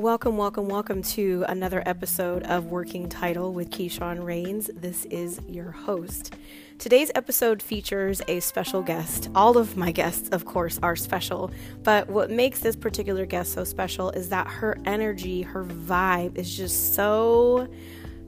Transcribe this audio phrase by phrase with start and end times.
[0.00, 4.70] Welcome, welcome, welcome to another episode of Working Title with Keyshawn Rains.
[4.74, 6.34] This is your host.
[6.78, 9.28] Today's episode features a special guest.
[9.34, 11.50] All of my guests, of course, are special,
[11.82, 16.56] but what makes this particular guest so special is that her energy, her vibe is
[16.56, 17.68] just so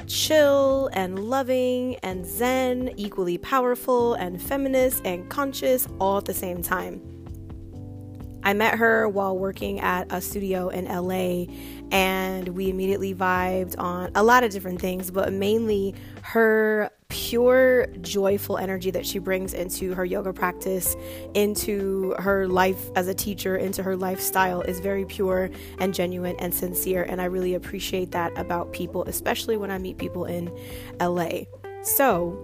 [0.07, 6.61] chill and loving and zen, equally powerful and feminist and conscious all at the same
[6.61, 7.01] time.
[8.43, 11.47] I met her while working at a studio in LA,
[11.91, 18.57] and we immediately vibed on a lot of different things, but mainly her pure, joyful
[18.57, 20.97] energy that she brings into her yoga practice,
[21.35, 26.55] into her life as a teacher, into her lifestyle is very pure and genuine and
[26.55, 27.03] sincere.
[27.03, 30.51] And I really appreciate that about people, especially when I meet people in
[31.01, 31.43] LA.
[31.83, 32.39] So,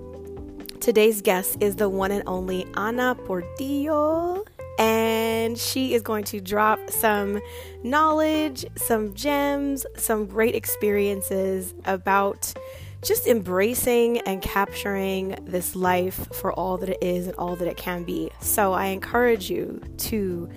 [0.80, 4.44] today's guest is the one and only Ana Portillo
[4.78, 7.40] and she is going to drop some
[7.82, 12.54] knowledge, some gems, some great experiences about
[13.02, 17.76] just embracing and capturing this life for all that it is and all that it
[17.76, 18.30] can be.
[18.40, 20.48] So I encourage you to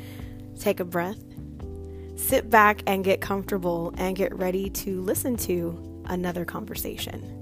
[0.59, 1.22] take a breath,
[2.16, 7.41] sit back and get comfortable, and get ready to listen to another conversation.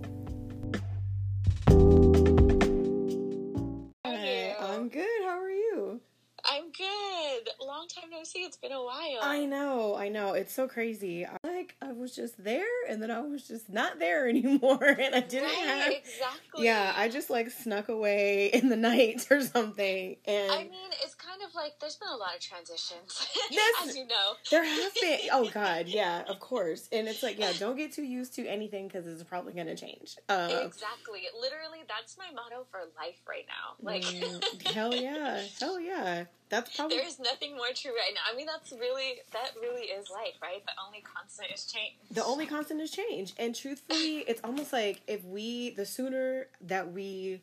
[8.25, 8.39] See.
[8.39, 9.20] It's been a while.
[9.22, 10.34] I know, I know.
[10.34, 11.25] It's so crazy.
[11.44, 15.22] Like I was just there, and then I was just not there anymore, and I
[15.22, 16.66] didn't right, have exactly.
[16.66, 20.17] Yeah, I just like snuck away in the night or something.
[20.26, 23.28] And I mean, it's kind of like there's been a lot of transitions,
[23.84, 24.34] as you know.
[24.50, 25.20] There have been.
[25.32, 26.90] Oh God, yeah, of course.
[26.92, 30.18] And it's like, yeah, don't get too used to anything because it's probably gonna change.
[30.28, 31.22] Uh, exactly.
[31.40, 33.76] Literally, that's my motto for life right now.
[33.82, 34.04] Like,
[34.74, 36.26] hell yeah, hell yeah.
[36.50, 38.22] That's probably there's nothing more true right now.
[38.32, 40.66] I mean, that's really that really is life, right?
[40.66, 41.94] The only constant is change.
[42.10, 46.92] The only constant is change, and truthfully, it's almost like if we the sooner that
[46.92, 47.42] we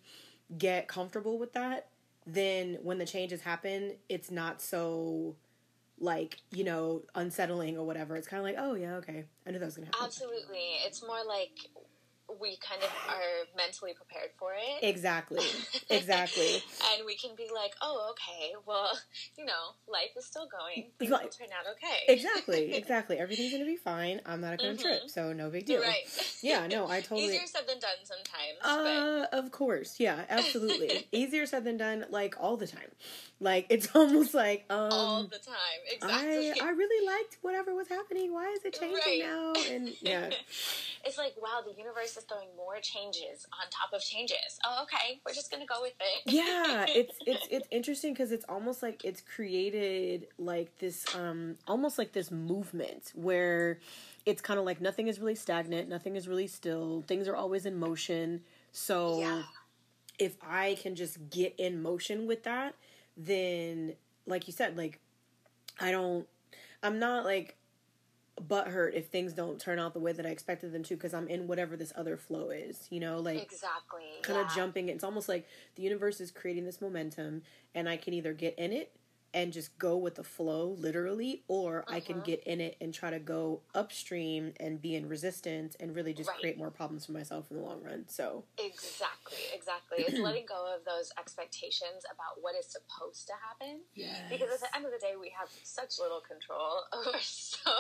[0.59, 1.87] get comfortable with that,
[2.27, 5.37] then when the changes happen, it's not so
[5.99, 8.17] like you know unsettling or whatever.
[8.17, 10.05] It's kind of like, oh yeah, okay, I knew that was gonna happen.
[10.05, 11.53] Absolutely, it's more like
[12.41, 14.87] we kind of are mentally prepared for it.
[14.87, 15.45] Exactly.
[15.89, 16.63] Exactly.
[16.93, 18.91] and we can be like, oh, okay, well,
[19.37, 20.89] you know, life is still going.
[20.99, 22.13] Things will turn out okay.
[22.13, 22.73] Exactly.
[22.87, 23.19] Exactly.
[23.19, 24.21] Everything's going to be fine.
[24.27, 24.83] I'm not to mm-hmm.
[24.83, 25.81] trip, so no big deal.
[25.81, 26.39] Right.
[26.43, 27.27] Yeah, no, I totally.
[27.27, 28.59] Easier said than done sometimes.
[28.63, 29.39] Uh, but...
[29.39, 29.99] of course.
[29.99, 31.07] Yeah, absolutely.
[31.13, 32.91] Easier said than done, like, all the time.
[33.41, 34.91] Like, it's almost like, um.
[34.91, 35.81] All the time.
[35.93, 36.53] Exactly.
[36.61, 38.33] I, I really liked whatever was happening.
[38.33, 39.23] Why is it changing right.
[39.23, 39.53] now?
[39.71, 40.31] And, yeah.
[41.07, 44.59] It's like, wow, the universe is throwing more changes on top of changes.
[44.65, 46.33] Oh, okay, we're just gonna go with it.
[46.33, 51.99] yeah, it's it's it's interesting because it's almost like it's created like this, um, almost
[51.99, 53.79] like this movement where
[54.27, 57.05] it's kind of like nothing is really stagnant, nothing is really still.
[57.07, 58.41] Things are always in motion.
[58.73, 59.43] So yeah.
[60.19, 62.75] if I can just get in motion with that,
[63.17, 63.95] then
[64.27, 64.99] like you said, like
[65.81, 66.27] I don't,
[66.83, 67.56] I'm not like
[68.41, 71.29] butthurt if things don't turn out the way that I expected them to because I'm
[71.29, 74.89] in whatever this other flow is, you know, like exactly kind of jumping.
[74.89, 77.43] It's almost like the universe is creating this momentum,
[77.75, 78.93] and I can either get in it
[79.37, 81.97] and just go with the flow literally or uh-huh.
[81.97, 82.25] i can uh-huh.
[82.25, 86.31] get in it and try to go upstream and be in resistance and really just
[86.31, 86.41] right.
[86.41, 90.73] create more problems for myself in the long run so exactly exactly it's letting go
[90.73, 94.25] of those expectations about what is supposed to happen yes.
[94.33, 97.71] because at the end of the day we have such little control over so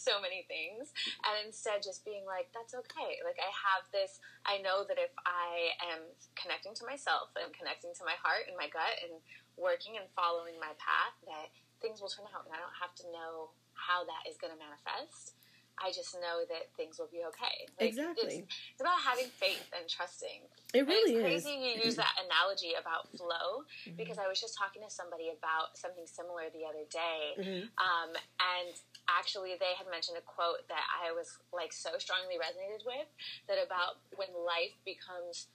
[0.00, 0.96] so many things
[1.28, 4.16] and instead just being like that's okay like i have this
[4.48, 6.00] i know that if i am
[6.40, 9.20] connecting to myself and connecting to my heart and my gut and
[9.56, 11.52] working and following my path that
[11.82, 14.60] things will turn out and I don't have to know how that is going to
[14.60, 15.34] manifest.
[15.80, 17.64] I just know that things will be okay.
[17.80, 18.44] Like, exactly.
[18.44, 20.44] It's, it's, about having faith and trusting.
[20.76, 21.64] It really and it's crazy is.
[21.64, 23.96] you use that analogy about flow mm-hmm.
[23.96, 27.22] because I was just talking to somebody about something similar the other day.
[27.40, 27.72] Mm-hmm.
[27.80, 28.72] Um, and
[29.08, 33.08] actually, they had mentioned a quote that I was like so strongly resonated with
[33.48, 35.48] that about when life becomes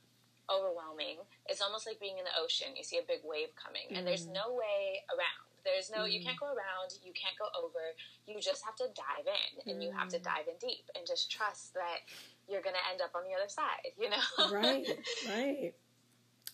[0.52, 1.24] overwhelming.
[1.48, 2.76] It's almost like being in the ocean.
[2.76, 4.34] You see a big wave coming, and there's mm.
[4.34, 5.48] no way around.
[5.64, 6.12] There's no, mm.
[6.12, 7.92] you can't go around, you can't go over.
[8.26, 9.84] You just have to dive in, and mm.
[9.84, 10.24] you have to mm.
[10.24, 12.08] dive in deep, and just trust that
[12.48, 13.92] you're going to end up on the other side.
[14.00, 14.24] You know?
[14.56, 14.88] right,
[15.28, 15.74] right.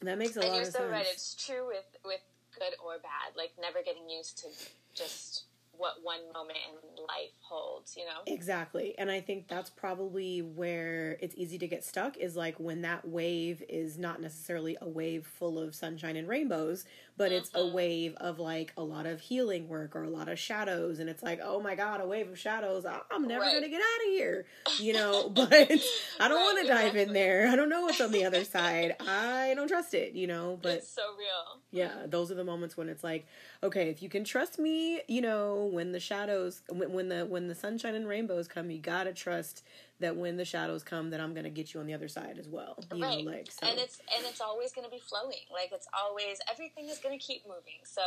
[0.02, 0.76] That makes a and lot of sense.
[0.76, 1.06] And you're so right.
[1.08, 2.22] It's true with with
[2.58, 3.38] good or bad.
[3.38, 4.48] Like never getting used to
[4.94, 5.46] just
[5.78, 8.22] what one moment in life holds, you know?
[8.28, 8.96] Exactly.
[8.98, 13.08] And I think that's probably where it's easy to get stuck is like when that
[13.08, 16.86] wave is not necessarily a wave full of sunshine and rainbows,
[17.18, 17.76] but it's a mm-hmm.
[17.76, 21.24] wave of like a lot of healing work or a lot of shadows and it's
[21.24, 23.54] like oh my god a wave of shadows i'm never right.
[23.54, 24.46] gonna get out of here
[24.80, 27.02] you know but i don't right, want to dive exactly.
[27.02, 30.28] in there i don't know what's on the other side i don't trust it you
[30.28, 33.26] know but it's so real yeah those are the moments when it's like
[33.62, 37.48] okay if you can trust me you know when the shadows when, when the when
[37.48, 39.64] the sunshine and rainbows come you gotta trust
[40.04, 42.48] that when the shadows come that I'm gonna get you on the other side as
[42.48, 42.76] well.
[42.94, 43.24] You right.
[43.24, 43.66] know, like so.
[43.66, 45.48] And it's and it's always gonna be flowing.
[45.52, 47.80] Like it's always everything is gonna keep moving.
[47.84, 48.02] So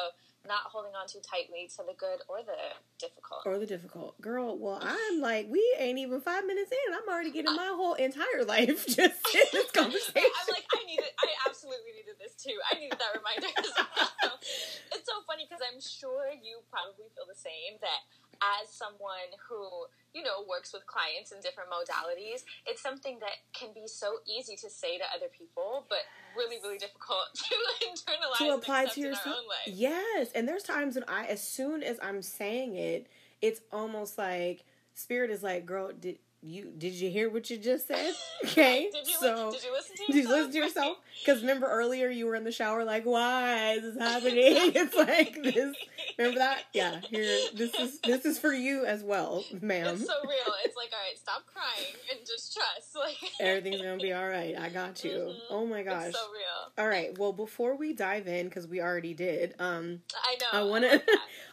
[0.46, 3.48] not holding on too tightly to the good or the difficult.
[3.48, 4.20] Or the difficult.
[4.20, 6.94] Girl, well I'm like, we ain't even five minutes in.
[6.94, 9.00] I'm already getting my whole entire life just
[9.32, 10.12] in this conversation.
[10.44, 12.56] I'm like, I needed I absolutely needed this too.
[12.70, 14.36] I needed that reminder as well.
[14.92, 18.04] it's so funny because I'm sure you probably feel the same that
[18.42, 23.68] as someone who you know works with clients in different modalities it's something that can
[23.74, 25.98] be so easy to say to other people but
[26.36, 27.54] really really difficult to
[27.86, 29.36] internalize to apply to yourself.
[29.66, 33.06] yes and there's times when i as soon as i'm saying it
[33.42, 37.88] it's almost like spirit is like girl did you did you hear what you just
[37.88, 38.14] said?
[38.44, 40.06] Okay, did you, so did you listen to yourself?
[40.06, 40.96] Did you listen to yourself?
[41.24, 44.34] Because remember earlier you were in the shower like, why is this happening?
[44.74, 45.76] it's like this.
[46.18, 46.64] Remember that?
[46.72, 47.00] Yeah.
[47.10, 49.94] Here, this is this is for you as well, ma'am.
[49.96, 50.54] It's so real.
[50.64, 52.96] It's like, all right, stop crying and just trust.
[52.96, 54.56] Like everything's gonna be all right.
[54.56, 55.10] I got you.
[55.10, 55.38] Mm-hmm.
[55.50, 56.06] Oh my gosh.
[56.06, 56.72] It's so real.
[56.78, 57.18] All right.
[57.18, 59.54] Well, before we dive in, because we already did.
[59.58, 60.60] Um, I know.
[60.60, 61.02] I want to.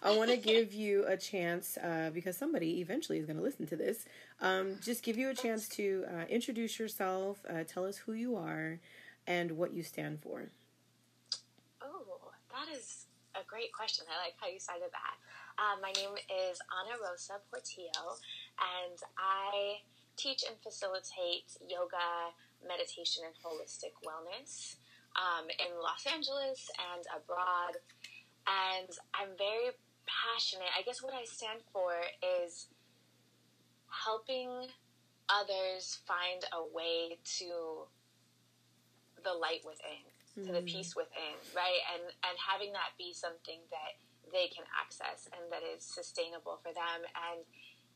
[0.03, 3.65] I want to give you a chance uh, because somebody eventually is going to listen
[3.67, 4.05] to this.
[4.43, 8.35] Um, just give you a chance to uh, introduce yourself, uh, tell us who you
[8.35, 8.77] are,
[9.25, 10.43] and what you stand for.
[11.81, 12.03] Oh,
[12.51, 13.05] that is
[13.35, 14.03] a great question.
[14.11, 15.15] I like how you cited that.
[15.55, 18.19] Uh, my name is Ana Rosa Portillo,
[18.59, 19.79] and I
[20.17, 22.35] teach and facilitate yoga,
[22.67, 24.75] meditation, and holistic wellness
[25.15, 27.79] um, in Los Angeles and abroad.
[28.43, 29.71] And I'm very
[30.03, 30.67] passionate.
[30.77, 31.95] I guess what I stand for
[32.43, 32.67] is
[33.93, 34.49] helping
[35.29, 37.87] others find a way to
[39.23, 40.03] the light within,
[40.35, 40.45] mm-hmm.
[40.47, 40.81] to the mm-hmm.
[40.81, 41.81] peace within, right?
[41.95, 44.01] And and having that be something that
[44.33, 47.05] they can access and that is sustainable for them.
[47.13, 47.45] And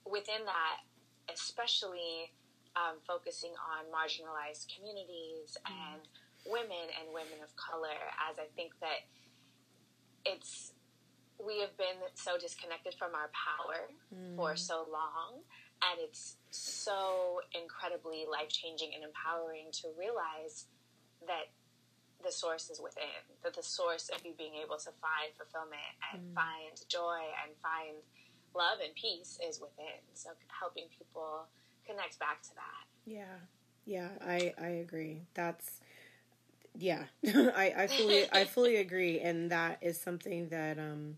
[0.05, 0.85] within that,
[1.33, 2.31] especially
[2.77, 5.73] um, focusing on marginalized communities mm-hmm.
[5.73, 6.01] and
[6.45, 7.97] women and women of color,
[8.29, 9.09] as I think that
[10.23, 10.73] it's
[11.37, 14.35] we have been so disconnected from our power mm.
[14.35, 15.45] for so long
[15.83, 20.65] and it's so incredibly life changing and empowering to realize
[21.27, 21.53] that
[22.23, 26.21] the source is within, that the source of you being able to find fulfillment and
[26.21, 26.33] mm.
[26.33, 28.01] find joy and find
[28.55, 30.01] love and peace is within.
[30.13, 31.45] So helping people
[31.85, 32.83] connect back to that.
[33.05, 33.37] Yeah.
[33.85, 35.21] Yeah, I, I agree.
[35.33, 35.79] That's
[36.75, 37.03] yeah.
[37.25, 41.17] I, I fully I fully agree and that is something that um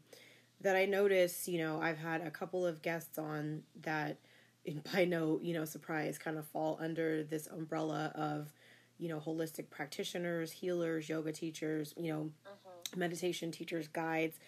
[0.61, 4.17] that I notice, you know, I've had a couple of guests on that
[4.93, 8.53] by no you know surprise kind of fall under this umbrella of
[8.97, 12.99] you know holistic practitioners healers yoga teachers you know mm-hmm.
[12.99, 14.39] meditation teachers guides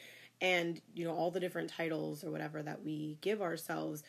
[0.42, 4.04] and you know all the different titles or whatever that we give ourselves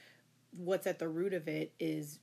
[0.57, 2.19] what's at the root of it is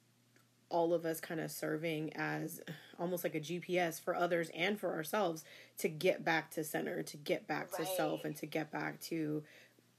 [0.70, 2.62] all of us kind of serving as
[3.00, 5.44] almost like a GPS for others and for ourselves
[5.80, 7.88] to get back to center, to get back right.
[7.88, 9.44] to self, and to get back to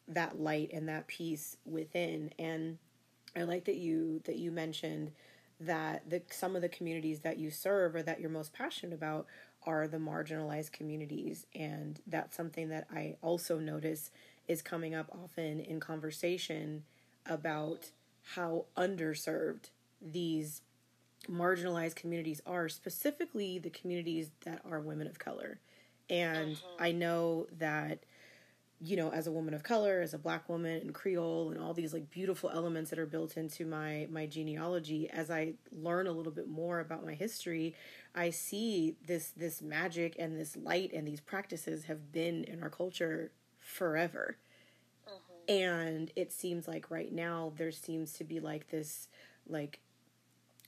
[0.08, 2.32] that light and that peace within.
[2.38, 2.78] And
[3.36, 5.12] I like that you that you mentioned
[5.60, 9.26] that the some of the communities that you serve or that you're most passionate about
[9.66, 14.10] are the marginalized communities and that's something that I also notice
[14.48, 16.84] is coming up often in conversation
[17.26, 17.90] about
[18.34, 19.70] how underserved
[20.00, 20.62] these
[21.28, 25.60] marginalized communities are specifically the communities that are women of color
[26.08, 26.82] and mm-hmm.
[26.82, 28.00] I know that
[28.82, 31.74] you know, as a woman of color, as a black woman and Creole and all
[31.74, 36.12] these like beautiful elements that are built into my my genealogy, as I learn a
[36.12, 37.74] little bit more about my history,
[38.14, 42.70] I see this this magic and this light and these practices have been in our
[42.70, 44.38] culture forever.
[45.06, 45.52] Mm-hmm.
[45.52, 49.08] And it seems like right now there seems to be like this
[49.46, 49.80] like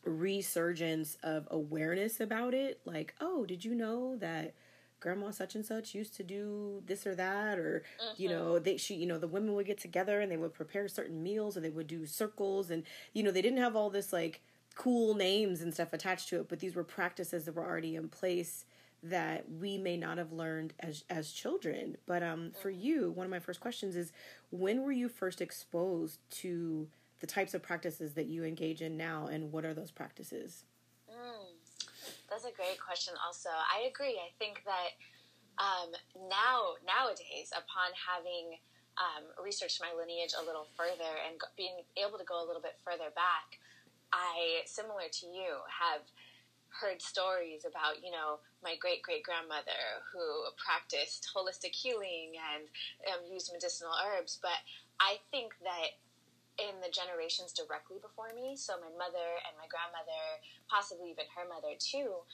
[0.04, 2.80] resurgence of awareness about it.
[2.84, 4.52] Like, oh, did you know that
[5.02, 8.22] grandma such and such used to do this or that or mm-hmm.
[8.22, 10.86] you know they she you know the women would get together and they would prepare
[10.86, 14.12] certain meals or they would do circles and you know they didn't have all this
[14.12, 14.40] like
[14.76, 18.08] cool names and stuff attached to it but these were practices that were already in
[18.08, 18.64] place
[19.02, 22.60] that we may not have learned as as children but um mm-hmm.
[22.62, 24.12] for you one of my first questions is
[24.50, 26.86] when were you first exposed to
[27.18, 30.64] the types of practices that you engage in now and what are those practices
[31.10, 31.41] mm.
[32.32, 33.52] That's a great question, also.
[33.52, 34.16] I agree.
[34.16, 34.96] I think that
[35.60, 35.92] um,
[36.32, 38.56] now nowadays, upon having
[38.96, 42.80] um, researched my lineage a little further and being able to go a little bit
[42.80, 43.60] further back,
[44.16, 46.08] I, similar to you, have
[46.72, 52.64] heard stories about, you know, my great great grandmother who practiced holistic healing and
[53.12, 54.40] um, used medicinal herbs.
[54.40, 54.56] But
[54.96, 56.00] I think that
[56.60, 61.48] in the generations directly before me, so my mother and my grandmother, possibly even her
[61.48, 62.24] mother too,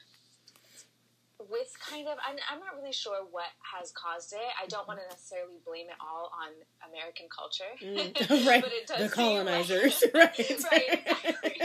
[1.47, 4.51] with kind of I'm, I'm not really sure what has caused it.
[4.59, 6.51] I don't want to necessarily blame it all on
[6.83, 7.71] american culture.
[7.79, 8.11] Mm,
[8.51, 8.63] right.
[8.63, 10.35] But it does the colonizers like, right.
[10.35, 11.63] Right exactly.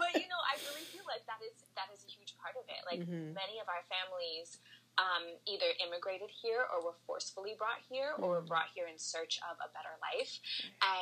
[0.00, 2.64] but you know i really feel like that is that is a huge part of
[2.72, 2.80] it.
[2.88, 3.36] Like mm-hmm.
[3.36, 4.58] many of our families
[5.00, 8.52] um, either immigrated here or were forcefully brought here or were mm.
[8.52, 10.38] brought here in search of a better life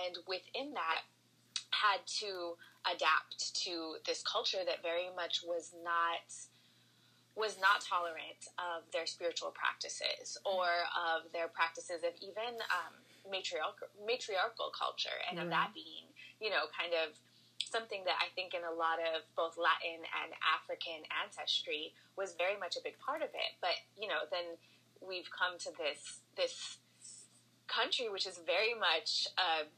[0.07, 1.03] and within that
[1.75, 2.55] had to
[2.87, 6.23] adapt to this culture that very much was not
[7.39, 10.67] was not tolerant of their spiritual practices or
[10.99, 12.99] of their practices of even um,
[13.31, 15.47] matriarchal, matriarchal culture and mm-hmm.
[15.47, 16.11] of that being,
[16.43, 17.15] you know, kind of
[17.65, 22.59] something that I think in a lot of both Latin and African ancestry was very
[22.59, 23.53] much a big part of it.
[23.61, 24.57] But, you know, then
[25.03, 26.79] we've come to this, this
[27.69, 29.69] country which is very much uh,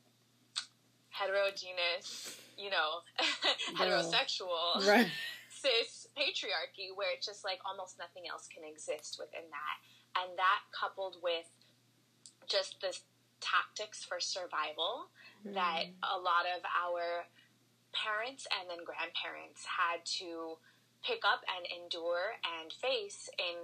[1.11, 3.03] heterogeneous, you know,
[3.77, 5.11] heterosexual, right.
[5.51, 9.77] cis patriarchy where it's just like almost nothing else can exist within that.
[10.23, 11.47] And that coupled with
[12.49, 12.97] just the
[13.41, 15.09] tactics for survival
[15.47, 15.55] mm.
[15.55, 17.25] that a lot of our
[17.93, 20.59] parents and then grandparents had to
[21.03, 23.57] pick up and endure and face in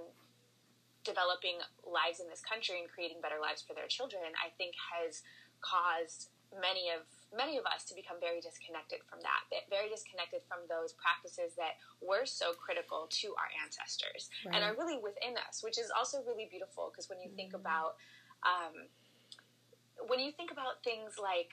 [1.05, 5.23] developing lives in this country and creating better lives for their children, I think has
[5.63, 7.03] caused many of
[7.35, 11.75] many of us to become very disconnected from that, very disconnected from those practices that
[11.99, 14.55] were so critical to our ancestors right.
[14.55, 17.53] and are really within us, which is also really beautiful because when you mm think
[17.53, 17.99] about
[18.47, 18.89] um,
[20.07, 21.51] when you think about things like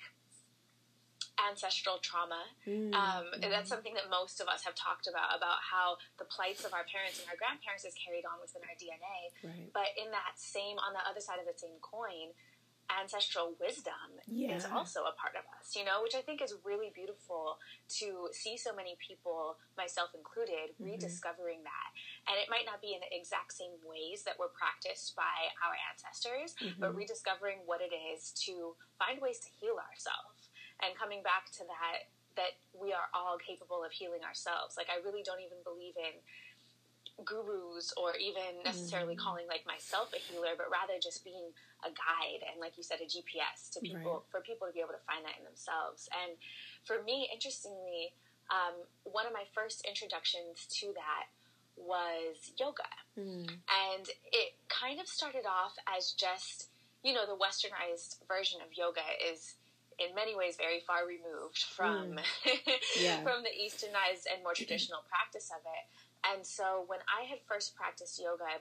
[1.39, 2.47] ancestral trauma.
[2.67, 2.95] Mm-hmm.
[2.95, 6.73] Um, that's something that most of us have talked about about how the plights of
[6.73, 9.19] our parents and our grandparents is carried on within our DNA.
[9.43, 9.71] Right.
[9.75, 12.35] But in that same, on the other side of the same coin,
[12.93, 14.57] ancestral wisdom yeah.
[14.57, 17.57] is also a part of us, you know, which I think is really beautiful
[18.01, 20.93] to see so many people, myself included, mm-hmm.
[20.93, 21.89] rediscovering that.
[22.29, 25.75] And it might not be in the exact same ways that were practiced by our
[25.89, 26.81] ancestors, mm-hmm.
[26.81, 30.34] but rediscovering what it is to find ways to heal ourselves
[30.83, 34.75] and coming back to that that we are all capable of healing ourselves.
[34.75, 36.19] Like I really don't even believe in
[37.23, 39.23] gurus or even necessarily mm.
[39.23, 41.55] calling like myself a healer, but rather just being
[41.87, 44.31] a guide and like you said, a GPS to people right.
[44.35, 46.11] for people to be able to find that in themselves.
[46.11, 46.35] And
[46.83, 48.11] for me, interestingly,
[48.51, 48.75] um,
[49.07, 51.31] one of my first introductions to that
[51.77, 52.91] was yoga.
[53.19, 53.47] Mm.
[53.47, 54.05] And
[54.35, 56.69] it kind of started off as just,
[57.03, 59.55] you know, the westernized version of yoga is
[59.99, 62.25] in many ways very far removed from mm.
[63.01, 63.23] yeah.
[63.23, 65.85] from the easternized and more traditional practice of it.
[66.25, 68.61] And so when I had first practiced yoga,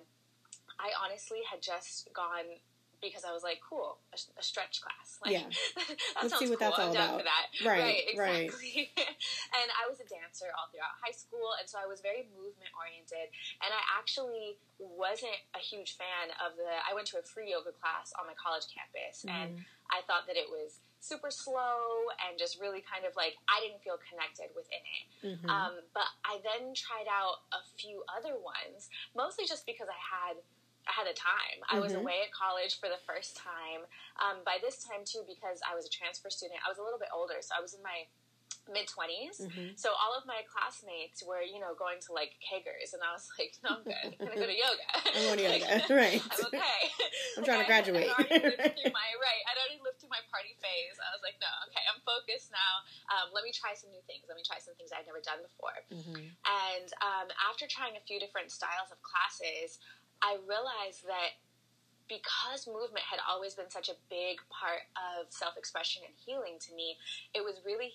[0.80, 2.60] I honestly had just gone
[3.04, 5.20] because I was like, cool, a, a stretch class.
[5.24, 5.48] Like, yeah.
[5.48, 6.76] that Let's see what cool.
[6.76, 7.16] that's all I'm about.
[7.16, 7.46] for that.
[7.64, 8.92] Right, right, exactly.
[8.92, 9.08] Right.
[9.56, 12.68] and I was a dancer all throughout high school, and so I was very movement
[12.76, 13.32] oriented.
[13.64, 16.68] And I actually wasn't a huge fan of the.
[16.68, 19.32] I went to a free yoga class on my college campus, mm.
[19.32, 19.64] and
[19.96, 23.84] I thought that it was super slow and just really kind of like I didn't
[23.84, 25.04] feel connected within it.
[25.20, 25.52] Mm-hmm.
[25.52, 30.40] Um, but I then tried out a few other ones, mostly just because I had
[30.88, 31.60] I had a time.
[31.60, 31.76] Mm-hmm.
[31.76, 32.08] I was mm-hmm.
[32.08, 33.84] away at college for the first time.
[34.24, 37.00] Um, by this time too, because I was a transfer student, I was a little
[37.00, 38.08] bit older, so I was in my
[38.72, 39.44] mid 20s.
[39.44, 39.76] Mm-hmm.
[39.76, 43.28] So all of my classmates were, you know, going to like keggers, and I was
[43.40, 44.16] like, no, I'm good.
[44.20, 44.88] I'm going to go to yoga.
[45.12, 46.20] I'm going to yoga, right.
[46.24, 46.82] I'm okay.
[47.36, 48.08] I'm trying to graduate.
[48.08, 50.96] I, I already lived through my, right, I'd already lived through my party phase.
[51.00, 52.74] I was like, no, okay, I'm focused now.
[53.12, 54.28] Um, let me try some new things.
[54.32, 55.78] Let me try some things I'd never done before.
[55.92, 56.24] Mm-hmm.
[56.24, 59.84] And um, after trying a few different styles of classes,
[60.24, 61.36] I realized that
[62.08, 66.76] because movement had always been such a big part of self expression and healing to
[66.76, 66.98] me,
[67.34, 67.92] it was really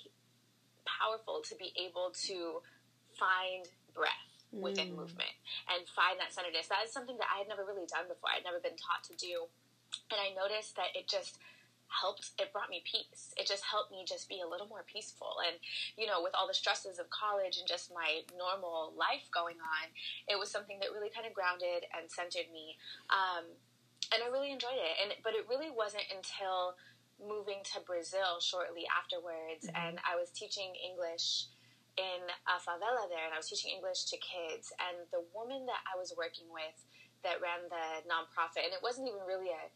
[0.88, 2.64] powerful to be able to
[3.18, 5.04] find breath within mm.
[5.04, 5.34] movement
[5.68, 6.72] and find that centeredness.
[6.72, 8.32] That is something that I had never really done before.
[8.32, 9.44] I'd never been taught to do.
[10.08, 11.36] And I noticed that it just
[11.88, 15.40] helped it brought me peace it just helped me just be a little more peaceful
[15.40, 15.56] and
[15.96, 19.88] you know with all the stresses of college and just my normal life going on
[20.28, 22.76] it was something that really kind of grounded and centered me
[23.08, 23.48] um,
[24.12, 26.76] and i really enjoyed it and but it really wasn't until
[27.20, 29.76] moving to Brazil shortly afterwards, mm-hmm.
[29.76, 31.50] and I was teaching English
[31.98, 34.70] in a favela there, and I was teaching English to kids.
[34.78, 36.78] And the woman that I was working with
[37.26, 39.66] that ran the nonprofit, and it wasn't even really a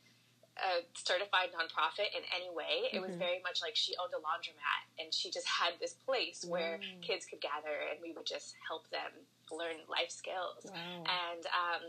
[0.61, 2.93] a certified nonprofit in any way.
[2.93, 3.09] It mm-hmm.
[3.09, 6.77] was very much like she owned a laundromat and she just had this place where
[6.77, 7.01] mm.
[7.01, 9.17] kids could gather and we would just help them
[9.49, 10.69] learn life skills.
[10.69, 11.09] Wow.
[11.09, 11.83] And um,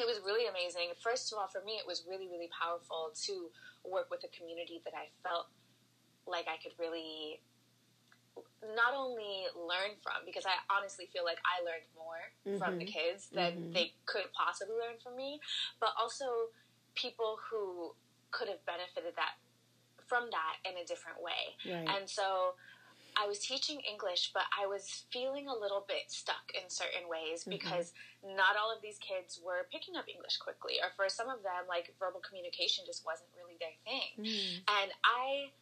[0.00, 0.96] it was really amazing.
[0.98, 3.52] First of all, for me, it was really, really powerful to
[3.84, 5.52] work with a community that I felt
[6.26, 7.40] like I could really
[8.62, 12.58] not only learn from because I honestly feel like I learned more mm-hmm.
[12.60, 12.96] from the mm-hmm.
[12.96, 13.72] kids than mm-hmm.
[13.72, 15.40] they could possibly learn from me,
[15.80, 16.52] but also
[16.94, 17.92] people who
[18.30, 19.40] could have benefited that
[20.06, 21.56] from that in a different way.
[21.66, 21.86] Right.
[21.86, 22.54] And so
[23.20, 27.44] I was teaching English, but I was feeling a little bit stuck in certain ways
[27.44, 27.52] mm-hmm.
[27.52, 27.92] because
[28.24, 31.68] not all of these kids were picking up English quickly, or for some of them,
[31.68, 34.24] like verbal communication just wasn't really their thing.
[34.24, 34.64] Mm.
[34.80, 35.52] And I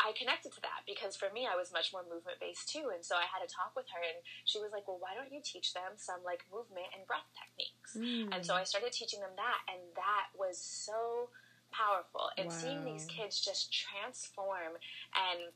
[0.00, 2.90] I connected to that because for me, I was much more movement based too.
[2.90, 5.30] And so I had a talk with her, and she was like, Well, why don't
[5.30, 7.92] you teach them some like movement and breath techniques?
[7.94, 8.32] Mm.
[8.32, 11.28] And so I started teaching them that, and that was so
[11.70, 12.32] powerful.
[12.36, 12.54] And wow.
[12.54, 14.76] seeing these kids just transform
[15.16, 15.52] and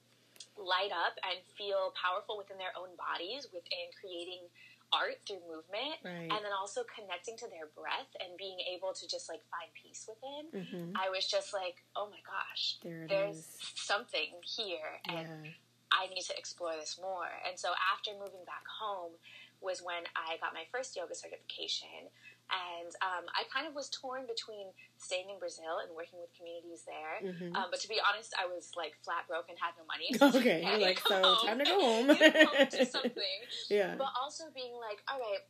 [0.56, 4.48] light up and feel powerful within their own bodies, within creating
[4.92, 6.30] art through movement right.
[6.30, 10.06] and then also connecting to their breath and being able to just like find peace
[10.06, 10.94] within mm-hmm.
[10.94, 13.58] i was just like oh my gosh there there's is.
[13.74, 15.50] something here and yeah.
[15.90, 19.12] i need to explore this more and so after moving back home
[19.60, 22.06] was when i got my first yoga certification
[22.50, 24.70] and um, I kind of was torn between
[25.02, 27.18] staying in Brazil and working with communities there.
[27.18, 27.58] Mm-hmm.
[27.58, 30.14] Um, but to be honest, I was like flat broke and had no money.
[30.38, 31.42] okay, you're like, so home.
[31.42, 32.08] time to go home.
[32.14, 33.38] home to something.
[33.66, 33.98] yeah.
[33.98, 35.42] But also being like, all right,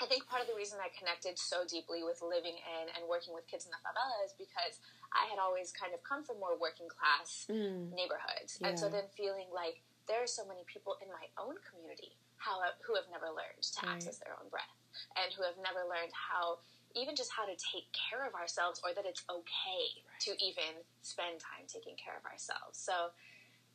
[0.00, 3.36] I think part of the reason I connected so deeply with living in and working
[3.36, 4.80] with kids in the favela is because
[5.12, 7.92] I had always kind of come from more working class mm.
[7.92, 8.56] neighborhoods.
[8.56, 8.72] Yeah.
[8.72, 12.64] And so then feeling like there are so many people in my own community how,
[12.80, 14.00] who have never learned to right.
[14.00, 14.79] access their own breath
[15.18, 16.58] and who have never learned how
[16.98, 20.18] even just how to take care of ourselves or that it's okay right.
[20.18, 22.74] to even spend time taking care of ourselves.
[22.74, 23.14] So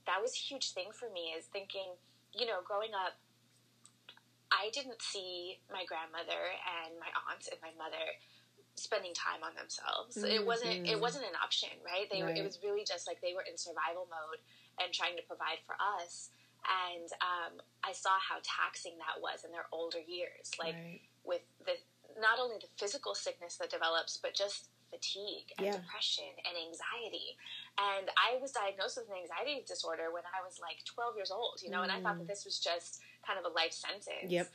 [0.03, 1.95] that was a huge thing for me is thinking,
[2.35, 3.15] you know, growing up
[4.53, 6.53] I didn't see my grandmother
[6.85, 8.03] and my aunt and my mother
[8.75, 10.15] spending time on themselves.
[10.15, 10.31] Mm-hmm.
[10.31, 12.07] It wasn't it wasn't an option, right?
[12.11, 12.37] They right.
[12.37, 14.39] It was really just like they were in survival mode
[14.79, 16.29] and trying to provide for us.
[16.65, 21.01] And um, I saw how taxing that was in their older years, like right.
[21.25, 21.73] With the
[22.15, 25.75] not only the physical sickness that develops, but just fatigue and yeah.
[25.75, 27.35] depression and anxiety.
[27.75, 31.59] And I was diagnosed with an anxiety disorder when I was like 12 years old,
[31.59, 31.89] you know, mm.
[31.89, 32.31] and I thought that mm.
[32.31, 34.31] this was just kind of a life sentence.
[34.31, 34.47] Yep.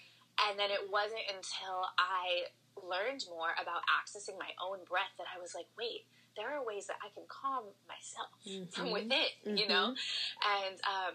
[0.49, 2.49] And then it wasn't until I
[2.81, 6.87] learned more about accessing my own breath that I was like, wait, there are ways
[6.89, 8.73] that I can calm myself mm-hmm.
[8.73, 9.59] from within, mm-hmm.
[9.59, 9.93] you know?
[10.41, 11.15] And um,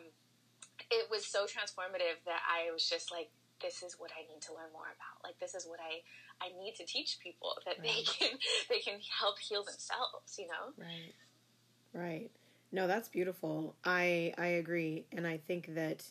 [0.91, 4.53] it was so transformative that I was just like, this is what I need to
[4.53, 5.23] learn more about.
[5.23, 6.01] Like this is what I
[6.43, 7.83] I need to teach people that right.
[7.83, 8.37] they can
[8.69, 10.73] they can help heal themselves, you know?
[10.77, 11.13] Right.
[11.93, 12.31] Right.
[12.71, 13.75] No, that's beautiful.
[13.83, 16.03] I I agree and I think that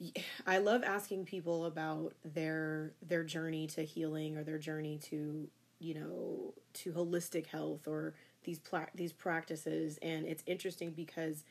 [0.46, 5.94] I love asking people about their their journey to healing or their journey to, you
[5.94, 11.44] know, to holistic health or these pla- these practices and it's interesting because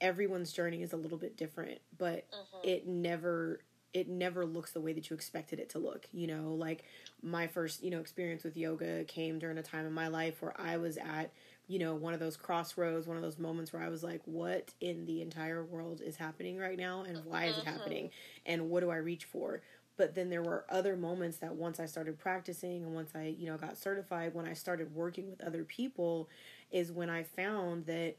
[0.00, 2.68] everyone's journey is a little bit different, but mm-hmm.
[2.68, 3.60] it never
[3.94, 6.06] it never looks the way that you expected it to look.
[6.12, 6.84] You know, like
[7.22, 10.58] my first, you know, experience with yoga came during a time in my life where
[10.58, 11.30] I was at,
[11.68, 14.70] you know, one of those crossroads, one of those moments where I was like, what
[14.80, 18.10] in the entire world is happening right now and why is it happening
[18.46, 19.60] and what do I reach for?
[19.98, 23.46] But then there were other moments that once I started practicing and once I, you
[23.46, 26.30] know, got certified, when I started working with other people,
[26.70, 28.16] is when I found that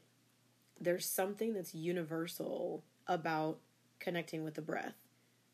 [0.80, 3.58] there's something that's universal about
[3.98, 4.94] connecting with the breath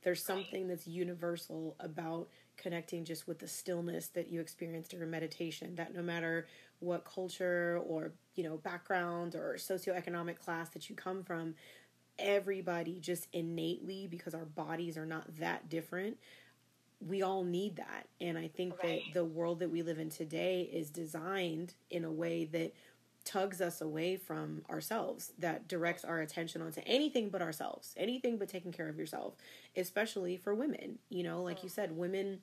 [0.02, 5.74] there's something that's universal about connecting just with the stillness that you experience during meditation
[5.76, 6.46] that no matter
[6.80, 11.54] what culture or you know background or socioeconomic class that you come from
[12.18, 16.18] everybody just innately because our bodies are not that different
[17.06, 19.02] we all need that and i think right.
[19.06, 22.74] that the world that we live in today is designed in a way that
[23.30, 28.48] tugs us away from ourselves that directs our attention onto anything but ourselves anything but
[28.48, 29.34] taking care of yourself
[29.76, 31.72] especially for women you know like you mm.
[31.72, 32.40] said women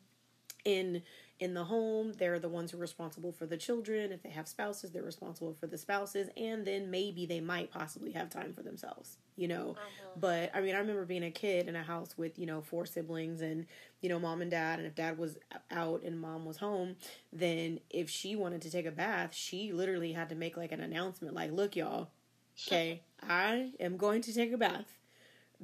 [0.63, 1.01] in
[1.39, 4.11] in the home they're the ones who are responsible for the children.
[4.11, 8.11] If they have spouses they're responsible for the spouses and then maybe they might possibly
[8.11, 9.75] have time for themselves you know?
[9.77, 10.09] Uh-huh.
[10.17, 12.85] but i mean i remember being a kid in a house with you know four
[12.85, 13.65] siblings and
[14.01, 15.37] you know mom and dad and if dad was
[15.71, 16.95] out and mom was home
[17.31, 20.81] then if she wanted to take a bath she literally had to make like an
[20.81, 22.09] announcement like look y'all
[22.67, 24.97] okay i am going to take a bath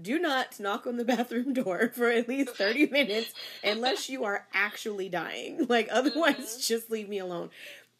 [0.01, 4.47] do not knock on the bathroom door for at least 30 minutes unless you are
[4.53, 5.67] actually dying.
[5.73, 6.61] Like, otherwise, mm-hmm.
[6.61, 7.49] just leave me alone.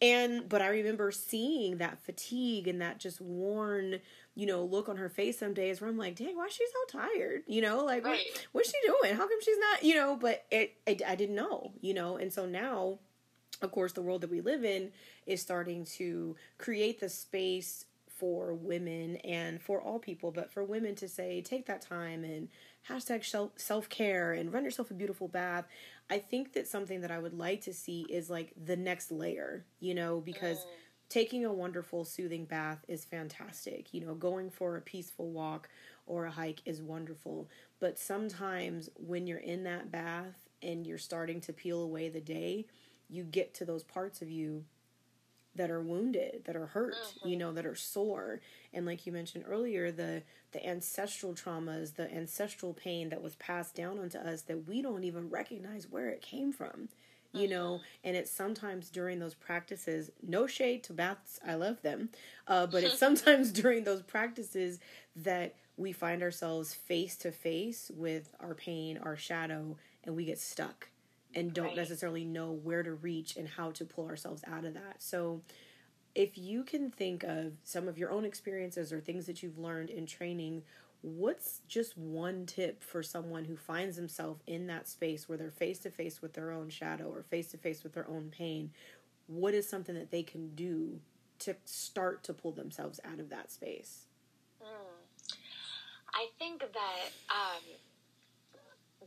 [0.00, 4.00] And, but I remember seeing that fatigue and that just worn,
[4.36, 6.64] you know, look on her face some days where I'm like, dang, why is she
[6.66, 7.42] so tired?
[7.48, 8.20] You know, like, right.
[8.32, 9.16] what, what's she doing?
[9.16, 12.32] How come she's not, you know, but it, it, I didn't know, you know, and
[12.32, 12.98] so now,
[13.62, 14.92] of course, the world that we live in
[15.26, 20.94] is starting to create the space for women and for all people, but for women
[20.96, 22.48] to say, take that time and
[22.88, 25.66] hashtag self care and run yourself a beautiful bath.
[26.10, 29.64] I think that something that I would like to see is like the next layer,
[29.80, 30.66] you know, because mm.
[31.08, 33.92] taking a wonderful, soothing bath is fantastic.
[33.92, 35.68] You know, going for a peaceful walk
[36.06, 37.48] or a hike is wonderful.
[37.80, 42.66] But sometimes when you're in that bath and you're starting to peel away the day,
[43.08, 44.64] you get to those parts of you
[45.56, 47.28] that are wounded, that are hurt, mm-hmm.
[47.28, 48.40] you know, that are sore.
[48.72, 53.74] And like you mentioned earlier, the the ancestral traumas, the ancestral pain that was passed
[53.74, 56.88] down onto us that we don't even recognize where it came from.
[57.32, 57.84] You know, mm-hmm.
[58.04, 62.10] and it's sometimes during those practices, no shade to baths, I love them,
[62.46, 64.78] uh, but it's sometimes during those practices
[65.16, 70.38] that we find ourselves face to face with our pain, our shadow, and we get
[70.38, 70.90] stuck
[71.34, 71.76] and don't right.
[71.76, 74.96] necessarily know where to reach and how to pull ourselves out of that.
[75.02, 75.42] So,
[76.14, 79.90] if you can think of some of your own experiences or things that you've learned
[79.90, 80.62] in training,
[81.02, 85.80] what's just one tip for someone who finds themselves in that space where they're face
[85.80, 88.70] to face with their own shadow or face to face with their own pain?
[89.26, 91.00] What is something that they can do
[91.40, 94.06] to start to pull themselves out of that space?
[94.62, 94.94] Mm.
[96.14, 97.62] I think that um,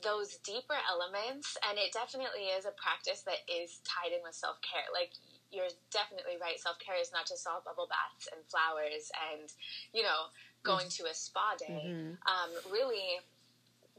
[0.03, 4.57] those deeper elements, and it definitely is a practice that is tied in with self
[4.61, 4.87] care.
[4.93, 5.13] Like
[5.51, 6.59] you're definitely right.
[6.59, 9.47] Self care is not just all bubble baths and flowers and
[9.93, 10.31] you know
[10.63, 11.87] going to a spa day.
[11.87, 12.19] Mm-hmm.
[12.27, 13.23] Um, really,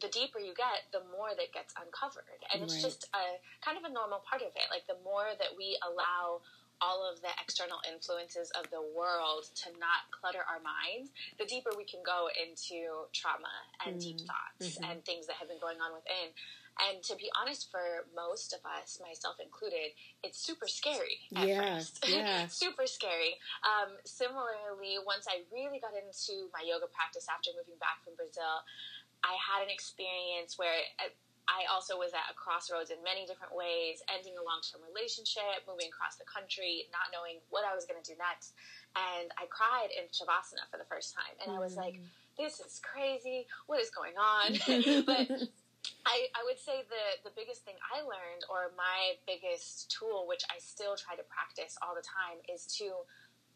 [0.01, 2.89] the deeper you get, the more that gets uncovered, and it's right.
[2.89, 4.69] just a kind of a normal part of it.
[4.71, 6.45] Like the more that we allow
[6.81, 11.71] all of the external influences of the world to not clutter our minds, the deeper
[11.77, 13.51] we can go into trauma
[13.87, 14.15] and mm-hmm.
[14.15, 14.91] deep thoughts mm-hmm.
[14.91, 16.31] and things that have been going on within.
[16.79, 21.83] And to be honest, for most of us, myself included, it's super scary at yeah,
[21.83, 21.99] first.
[22.07, 22.47] Yeah.
[22.47, 23.35] super scary.
[23.67, 28.63] Um, similarly, once I really got into my yoga practice after moving back from Brazil,
[29.27, 31.11] I had an experience where uh,
[31.49, 35.65] I also was at a crossroads in many different ways, ending a long term relationship,
[35.65, 38.53] moving across the country, not knowing what I was going to do next.
[38.93, 41.33] And I cried in Shavasana for the first time.
[41.41, 42.09] And I was like, mm.
[42.37, 43.49] this is crazy.
[43.65, 44.61] What is going on?
[45.09, 45.49] but
[46.05, 50.45] I, I would say the, the biggest thing I learned, or my biggest tool, which
[50.53, 52.93] I still try to practice all the time, is to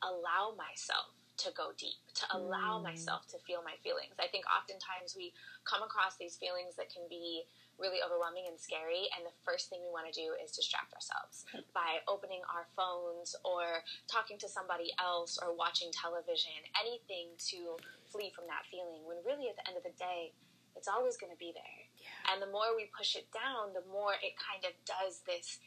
[0.00, 1.12] allow myself
[1.44, 2.88] to go deep, to allow mm.
[2.88, 4.16] myself to feel my feelings.
[4.20, 5.32] I think oftentimes we
[5.64, 7.44] come across these feelings that can be
[7.78, 9.08] really overwhelming and scary.
[9.16, 13.34] And the first thing we want to do is distract ourselves by opening our phones
[13.42, 19.02] or talking to somebody else or watching television, anything to flee from that feeling.
[19.08, 20.32] When really, at the end of the day,
[20.76, 21.80] it's always going to be there.
[22.00, 22.32] Yeah.
[22.32, 25.60] And the more we push it down, the more it kind of does this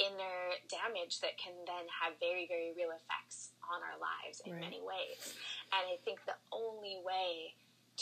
[0.00, 4.66] inner damage that can then have very, very real effects on our lives in right.
[4.66, 5.36] many ways.
[5.72, 7.54] And I think the only way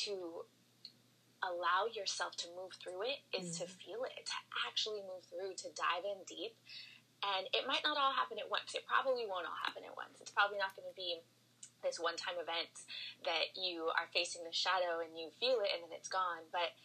[0.06, 0.46] to
[1.42, 3.64] allow yourself to move through it is mm-hmm.
[3.64, 6.56] to feel it, to actually move through, to dive in deep.
[7.20, 8.72] And it might not all happen at once.
[8.72, 10.20] It probably won't all happen at once.
[10.24, 11.20] It's probably not going to be
[11.84, 12.72] this one time event
[13.24, 16.48] that you are facing the shadow and you feel it and then it's gone.
[16.52, 16.76] But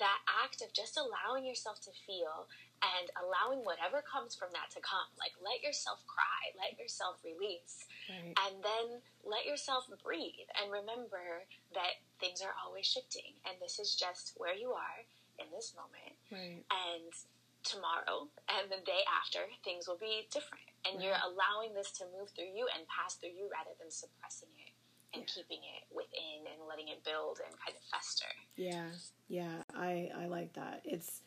[0.00, 2.48] that act of just allowing yourself to feel
[2.82, 5.06] and allowing whatever comes from that to come.
[5.14, 8.34] Like, let yourself cry, let yourself release, right.
[8.34, 10.50] and then let yourself breathe.
[10.58, 11.46] And remember
[11.78, 15.06] that things are always shifting, and this is just where you are
[15.38, 16.14] in this moment.
[16.30, 16.66] Right.
[16.66, 17.12] And
[17.62, 20.66] tomorrow and the day after, things will be different.
[20.82, 21.06] And right.
[21.06, 24.74] you're allowing this to move through you and pass through you rather than suppressing it
[25.14, 25.30] and yeah.
[25.30, 28.32] keeping it within and letting it build and kind of fester.
[28.56, 28.90] Yeah,
[29.28, 30.82] yeah, I I like that.
[30.84, 31.22] It's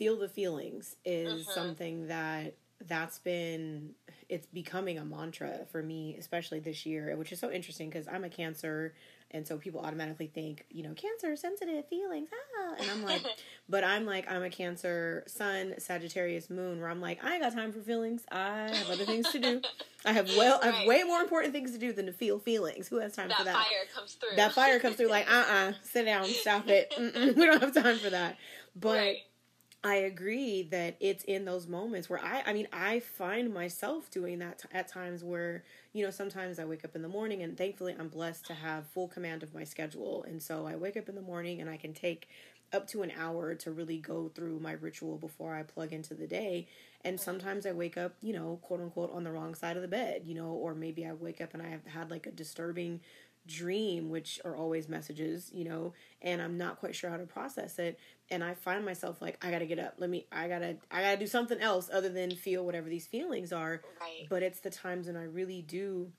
[0.00, 1.54] feel the feelings is uh-huh.
[1.54, 2.54] something that
[2.88, 3.90] that's been
[4.30, 8.24] it's becoming a mantra for me especially this year which is so interesting because i'm
[8.24, 8.94] a cancer
[9.32, 13.22] and so people automatically think you know cancer sensitive feelings ah and i'm like
[13.68, 17.52] but i'm like i'm a cancer sun sagittarius moon where i'm like i ain't got
[17.52, 18.22] time for feelings.
[18.32, 19.60] I have other things to do.
[20.06, 20.72] I have well right.
[20.72, 22.88] i have way more important things to do than to feel feelings.
[22.88, 23.54] Who has time that for that?
[23.54, 24.36] fire comes through.
[24.36, 26.94] That fire comes through like uh-uh sit down stop it.
[26.98, 28.38] Mm-mm, we don't have time for that.
[28.74, 29.16] But right
[29.82, 34.38] I agree that it's in those moments where I, I mean, I find myself doing
[34.40, 35.64] that t- at times where,
[35.94, 38.86] you know, sometimes I wake up in the morning and thankfully I'm blessed to have
[38.88, 40.22] full command of my schedule.
[40.28, 42.28] And so I wake up in the morning and I can take
[42.74, 46.26] up to an hour to really go through my ritual before I plug into the
[46.26, 46.68] day.
[47.02, 49.88] And sometimes I wake up, you know, quote unquote, on the wrong side of the
[49.88, 53.00] bed, you know, or maybe I wake up and I have had like a disturbing
[53.50, 57.78] dream, which are always messages, you know, and I'm not quite sure how to process
[57.78, 57.98] it.
[58.30, 59.94] And I find myself like, I gotta get up.
[59.98, 63.52] Let me, I gotta, I gotta do something else other than feel whatever these feelings
[63.52, 63.82] are.
[64.00, 64.28] Right.
[64.28, 66.12] But it's the times when I really do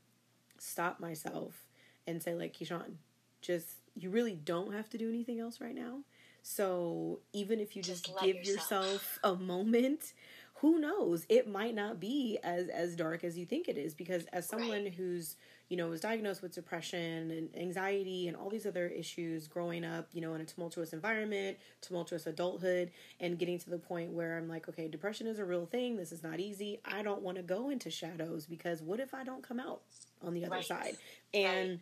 [0.60, 1.66] stop myself
[2.06, 2.96] and say, like, Keyshawn,
[3.42, 6.00] just, you really don't have to do anything else right now.
[6.44, 8.58] So even if you just, Just give yourself.
[8.72, 10.14] yourself a moment,
[10.56, 11.26] who knows?
[11.30, 14.84] It might not be as as dark as you think it is because as someone
[14.84, 14.94] Right.
[14.94, 15.36] who's
[15.72, 20.10] you know was diagnosed with depression and anxiety and all these other issues growing up,
[20.12, 24.50] you know, in a tumultuous environment, tumultuous adulthood, and getting to the point where I'm
[24.50, 25.96] like, okay, depression is a real thing.
[25.96, 26.82] This is not easy.
[26.84, 29.82] I don't want to go into shadows because what if I don't come out
[30.22, 30.66] on the other Right.
[30.66, 30.98] side?
[31.34, 31.80] And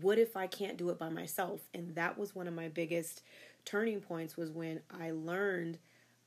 [0.00, 1.60] what if I can't do it by myself?
[1.74, 3.22] And that was one of my biggest
[3.66, 5.76] turning points was when I learned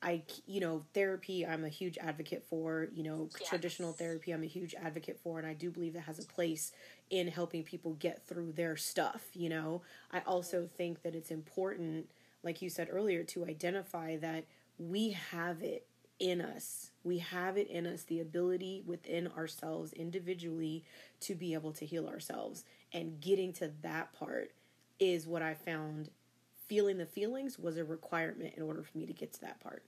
[0.03, 3.49] I you know therapy I'm a huge advocate for you know Yes.
[3.49, 6.71] traditional therapy I'm a huge advocate for and I do believe that has a place
[7.09, 12.09] in helping people get through their stuff you know I also think that it's important
[12.43, 14.45] like you said earlier to identify that
[14.79, 15.85] we have it
[16.19, 20.83] in us we have it in us the ability within ourselves individually
[21.19, 24.51] to be able to heal ourselves and getting to that part
[24.99, 26.09] is what I found
[26.67, 29.83] feeling the feelings was a requirement in order for me to get to that part.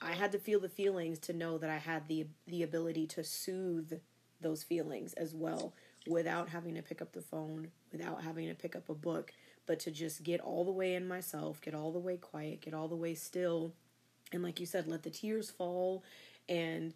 [0.00, 3.24] I had to feel the feelings to know that I had the the ability to
[3.24, 3.92] soothe
[4.40, 5.72] those feelings as well
[6.06, 9.32] without having to pick up the phone, without having to pick up a book,
[9.66, 12.74] but to just get all the way in myself, get all the way quiet, get
[12.74, 13.72] all the way still,
[14.32, 16.04] and like you said, let the tears fall
[16.48, 16.94] and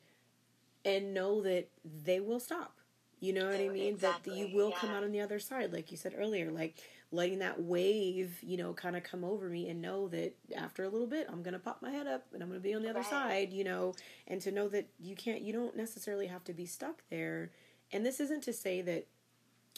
[0.84, 2.76] and know that they will stop.
[3.20, 3.98] You know what I mean?
[3.98, 6.76] that you will come out on the other side, like you said earlier, like
[7.12, 10.88] letting that wave, you know, kind of come over me and know that after a
[10.88, 12.82] little bit, I'm going to pop my head up and I'm going to be on
[12.82, 13.10] the other Right.
[13.10, 13.94] side, you know,
[14.28, 17.50] and to know that you can't, you don't necessarily have to be stuck there.
[17.92, 19.06] And this isn't to say that,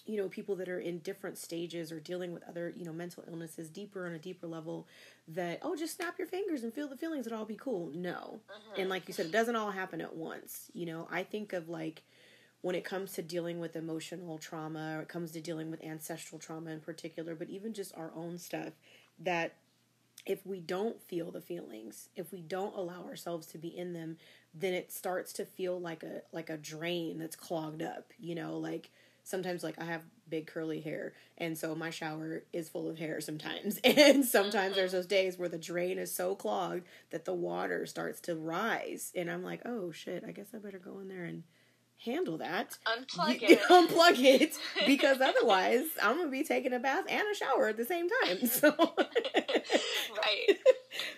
[0.05, 3.25] you know, people that are in different stages or dealing with other, you know, mental
[3.29, 4.87] illnesses deeper on a deeper level
[5.29, 7.91] that, oh, just snap your fingers and feel the feelings, and it'll all be cool.
[7.95, 8.41] No.
[8.71, 8.91] And mm-hmm.
[8.91, 10.71] like you said, it doesn't all happen at once.
[10.75, 12.03] You know, I think of like,
[12.63, 16.39] when it comes to dealing with emotional trauma or it comes to dealing with ancestral
[16.39, 18.73] trauma in particular but even just our own stuff
[19.19, 19.55] that
[20.25, 24.17] if we don't feel the feelings if we don't allow ourselves to be in them
[24.55, 28.57] then it starts to feel like a like a drain that's clogged up you know
[28.57, 28.91] like
[29.25, 33.21] sometimes like i have big curly hair and so my shower is full of hair
[33.21, 33.79] sometimes.
[33.85, 38.19] And sometimes there's those days where the drain is so clogged that the water starts
[38.23, 41.43] to rise and i'm like oh shit i guess i better go in there and
[42.05, 43.61] handle that Unplug you- it.
[43.69, 47.85] unplug it because otherwise I'm gonna be taking a bath and a shower at the
[47.85, 48.39] same time.
[48.49, 48.71] So
[50.19, 50.59] right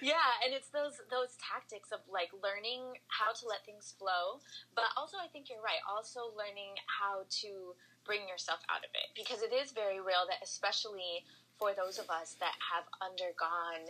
[0.00, 4.38] yeah and it's those those tactics of like learning how to let things flow
[4.74, 7.74] but also i think you're right also learning how to
[8.06, 11.24] bring yourself out of it because it is very real that especially
[11.58, 13.88] for those of us that have undergone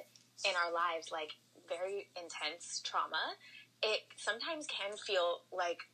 [0.49, 1.37] in our lives like
[1.69, 3.37] very intense trauma
[3.83, 5.85] it sometimes can feel like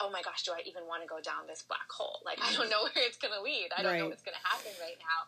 [0.00, 2.20] oh my gosh do i even want to go down this black hole?
[2.24, 3.70] Like i don't know where it's going to lead.
[3.76, 5.20] I don't know what's going to happen right now.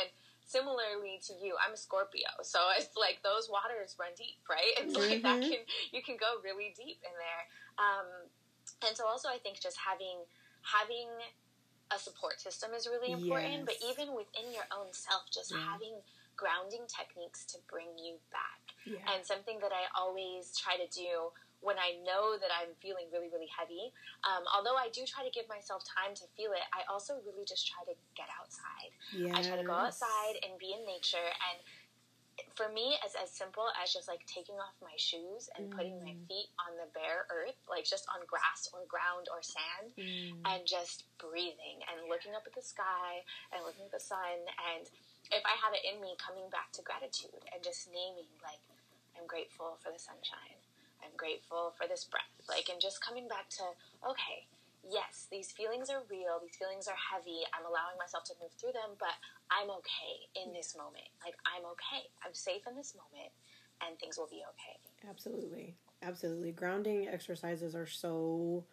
[0.00, 0.08] And
[0.44, 4.76] similarly to you i'm a scorpio so it's like those waters run deep right?
[4.76, 5.48] It's like that Mhm.
[5.48, 7.42] can you can go really deep in there.
[7.80, 8.08] Um,
[8.86, 10.24] and so also i think just having
[10.62, 11.08] having
[11.92, 15.64] a support system is really important but even within your own self just Yeah.
[15.72, 16.00] having
[16.36, 18.60] grounding techniques to bring you back.
[18.84, 19.00] Yeah.
[19.14, 21.32] and something that I always try to do
[21.64, 23.88] when I know that I'm feeling really, really heavy.
[24.28, 27.48] Um, although I do try to give myself time to feel it, I also really
[27.48, 28.92] just try to get outside.
[29.32, 31.24] I try to go outside and be in nature.
[31.24, 31.58] And
[32.52, 36.12] for me, it's as simple as just like taking off my shoes and putting my
[36.12, 36.28] Mm.
[36.28, 40.42] feet on the bare earth, like just on grass or ground or sand, Mm.
[40.44, 44.44] and just breathing and looking up at the sky and looking at the sun.
[44.74, 44.84] And
[45.32, 48.60] if I have it in me, coming back to gratitude and just naming, like,
[49.16, 50.53] I'm grateful for the sunshine.
[51.04, 52.32] I'm grateful for this breath.
[52.48, 53.64] Like, and just coming back to,
[54.08, 54.48] okay,
[54.80, 56.40] yes, these feelings are real.
[56.40, 57.44] These feelings are heavy.
[57.52, 59.14] I'm allowing myself to move through them, but
[59.52, 61.08] I'm okay in this moment.
[61.20, 62.08] Like, I'm okay.
[62.24, 63.30] I'm safe in this moment,
[63.84, 64.80] and things will be okay.
[65.04, 65.76] Absolutely.
[66.02, 66.52] Absolutely.
[66.52, 68.64] Grounding exercises are so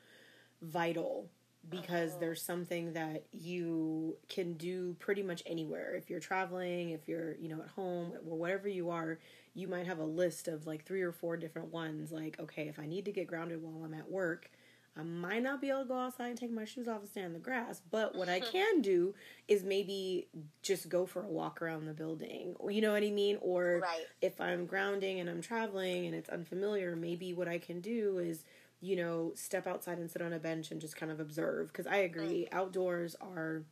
[0.62, 1.28] vital
[1.70, 2.54] because there's uh-huh.
[2.54, 5.96] something that you can do pretty much anywhere.
[5.96, 9.20] If you're traveling, if you're, you know, at home, or whatever you are,
[9.54, 12.12] you might have a list of like three or four different ones.
[12.12, 14.50] Like, okay, if I need to get grounded while I'm at work,
[14.98, 17.28] I might not be able to go outside and take my shoes off and stand
[17.28, 19.14] in the grass, but what I can do
[19.48, 20.28] is maybe
[20.64, 22.56] just go for a walk around the building.
[22.68, 23.38] You know what I mean?
[23.42, 24.06] Or Right.
[24.22, 28.44] if I'm grounding and I'm traveling and it's unfamiliar, maybe what I can do is,
[28.82, 31.68] you know, step outside and sit on a bench and just kind of observe.
[31.68, 33.64] Because I agree, outdoors are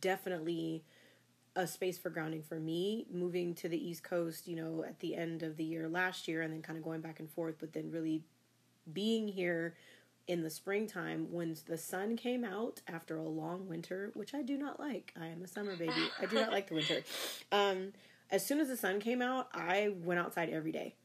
[0.00, 0.84] definitely
[1.56, 3.06] a space for grounding for me.
[3.10, 6.42] Moving to the East Coast, you know, at the end of the year last year
[6.42, 8.22] and then kind of going back and forth, but then really
[8.92, 9.74] being here
[10.26, 14.58] in the springtime when the sun came out after a long winter, which I do
[14.58, 15.14] not like.
[15.18, 16.10] I am a summer baby.
[16.20, 17.02] I do not like the winter.
[17.50, 17.94] Um,
[18.30, 20.96] as soon as the sun came out, I went outside every day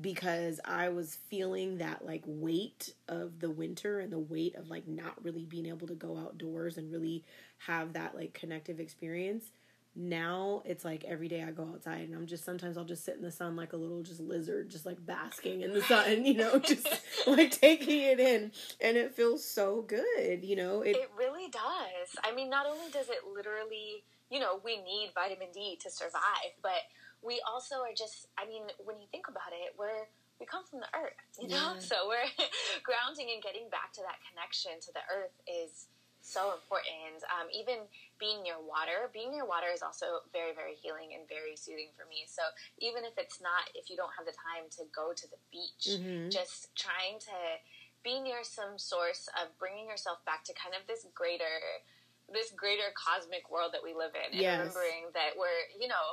[0.00, 4.86] because I was feeling that like weight of the winter and the weight of like
[4.86, 7.24] not really being able to go outdoors and really
[7.66, 9.46] have that like connective experience.
[9.98, 13.16] Now it's like every day I go outside and I'm just sometimes I'll just sit
[13.16, 16.34] in the sun like a little just lizard, just like basking in the sun, you
[16.34, 16.86] know, just
[17.26, 18.52] like taking it in.
[18.82, 20.82] And it feels so good, you know.
[20.82, 22.16] It, It really does.
[22.22, 26.52] I mean, not only does it literally, you know, we need vitamin D to survive,
[26.62, 26.82] but
[27.26, 30.06] we also are just, I mean, when you think about it, we're,
[30.38, 31.74] we come from the earth, you know?
[31.74, 31.82] Yeah.
[31.90, 32.30] So we're
[32.86, 35.90] grounding and getting back to that connection to the earth is
[36.22, 37.26] so important.
[37.34, 37.90] Um, even
[38.22, 42.06] being near water, being near water is also very, very healing and very soothing for
[42.06, 42.26] me.
[42.30, 42.46] So
[42.78, 45.98] even if it's not, if you don't have the time to go to the beach,
[45.98, 46.30] Mhm.
[46.30, 47.38] just trying to
[48.06, 51.82] be near some source of bringing yourself back to kind of this greater
[52.28, 54.58] this greater cosmic world that we live in and Yes.
[54.58, 56.06] remembering that we're you know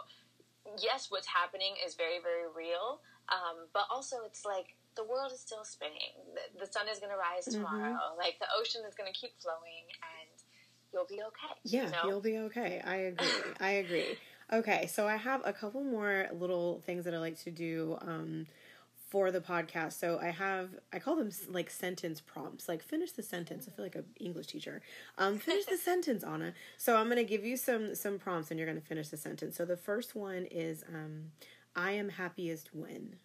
[0.80, 3.00] yes what's happening is very very real
[3.32, 7.12] um, but also it's like the world is still spinning the, the sun is going
[7.12, 7.58] to rise Mm-hmm.
[7.58, 9.86] tomorrow like the ocean is going to keep flowing
[10.20, 10.30] and
[10.94, 12.08] you'll be okay Yeah, you know?
[12.10, 12.82] you'll be okay.
[12.86, 13.28] I agree.
[13.60, 14.18] I agree.
[14.52, 18.46] Okay, so I have a couple more little things that I like to do um,
[19.14, 19.94] for the podcast.
[19.94, 22.68] So I have, I call them like sentence prompts.
[22.68, 23.68] Like finish the sentence.
[23.68, 24.82] I feel like an English teacher.
[25.20, 26.56] Um, finish the sentence, Anna.
[26.78, 29.56] So I'm gonna give you some some prompts, and you're gonna finish the sentence.
[29.56, 31.26] So the first one is, um,
[31.76, 33.18] I am happiest when.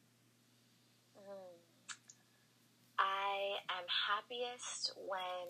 [2.98, 5.48] I am happiest when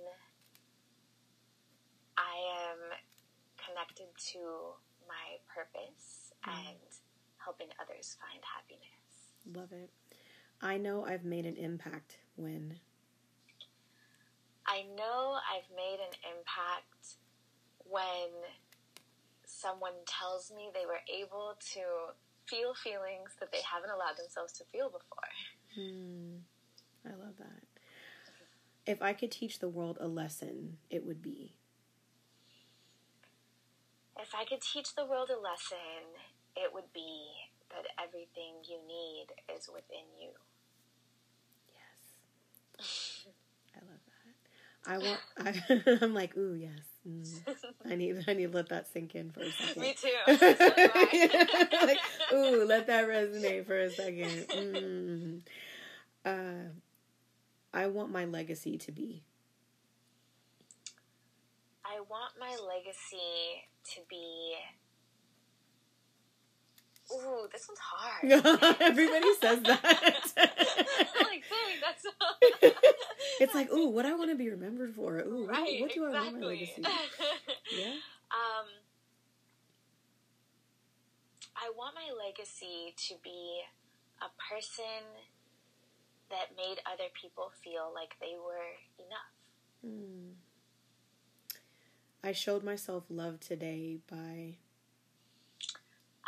[2.17, 2.79] I am
[3.67, 4.39] connected to
[5.09, 6.79] my purpose and
[7.39, 9.09] helping others find happiness.
[9.53, 9.91] Love it.
[10.61, 12.77] I know I've made an impact when.
[14.67, 17.17] I know I've made an impact
[17.85, 18.31] when
[19.47, 21.81] someone tells me they were able to
[22.47, 25.29] feel feelings that they haven't allowed themselves to feel before.
[25.75, 26.39] Hmm.
[27.07, 27.63] I love that.
[28.87, 31.55] If I could teach the world a lesson, it would be.
[34.19, 36.03] If I could teach the world a lesson,
[36.57, 40.31] it would be that everything you need is within you.
[41.75, 43.27] Yes.
[43.77, 44.39] I love that.
[44.87, 45.21] I want.
[45.99, 46.85] I, I'm like, ooh, yes.
[47.09, 47.57] Mm.
[47.91, 48.25] I need.
[48.27, 49.83] I need to let that sink in for a second.
[49.83, 50.09] Me too.
[51.87, 51.99] Like,
[52.33, 54.47] ooh, let that resonate for a second.
[54.49, 55.41] Mm.
[56.25, 56.69] Uh,
[57.73, 59.23] I want my legacy to be.
[61.85, 64.55] I want my legacy to be.
[67.13, 68.77] Ooh, this one's hard.
[68.81, 69.83] Everybody says that.
[70.37, 72.07] like, dang, that's.
[73.41, 75.19] it's like, ooh, what I want to be remembered for.
[75.19, 75.81] Ooh, what- right.
[75.81, 76.83] what, do I want my legacy?
[76.83, 77.95] Yeah.
[78.31, 78.67] Um,
[81.57, 83.63] I want my legacy to be
[84.21, 85.03] a person
[86.31, 89.33] that made other people feel like they were enough.
[89.83, 90.33] Hmm.
[92.23, 94.57] I showed myself love today by.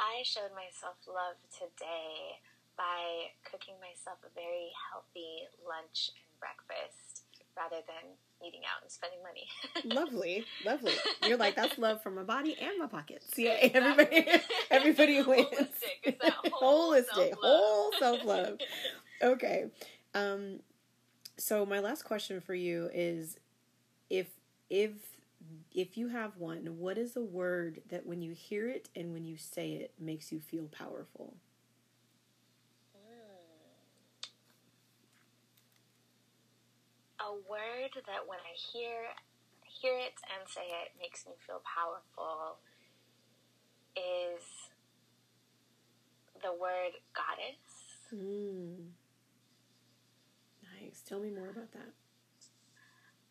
[0.00, 2.40] I showed myself love today
[2.76, 9.20] by cooking myself a very healthy lunch and breakfast rather than eating out and spending
[9.22, 9.44] money.
[9.84, 10.94] Lovely, lovely.
[11.26, 13.26] You're like that's love for my body and my pockets.
[13.36, 14.26] Yeah, everybody,
[14.70, 15.46] everybody wins.
[15.52, 16.16] Holistic.
[16.52, 17.36] Whole Holistic, self-love.
[17.42, 18.58] whole self love.
[19.22, 19.66] Okay,
[20.14, 20.60] um,
[21.36, 23.36] so my last question for you is,
[24.08, 24.28] if
[24.70, 24.92] if
[25.72, 29.24] if you have one, what is a word that when you hear it and when
[29.24, 31.34] you say it makes you feel powerful?
[37.20, 39.12] a word that when I hear
[39.62, 42.58] hear it and say it makes me feel powerful
[43.96, 44.44] is
[46.42, 47.62] the word goddess.
[48.12, 48.92] Mm.
[50.80, 51.00] Nice.
[51.06, 51.92] Tell me more about that.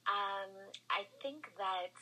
[0.08, 0.50] Um,
[0.90, 1.94] I think that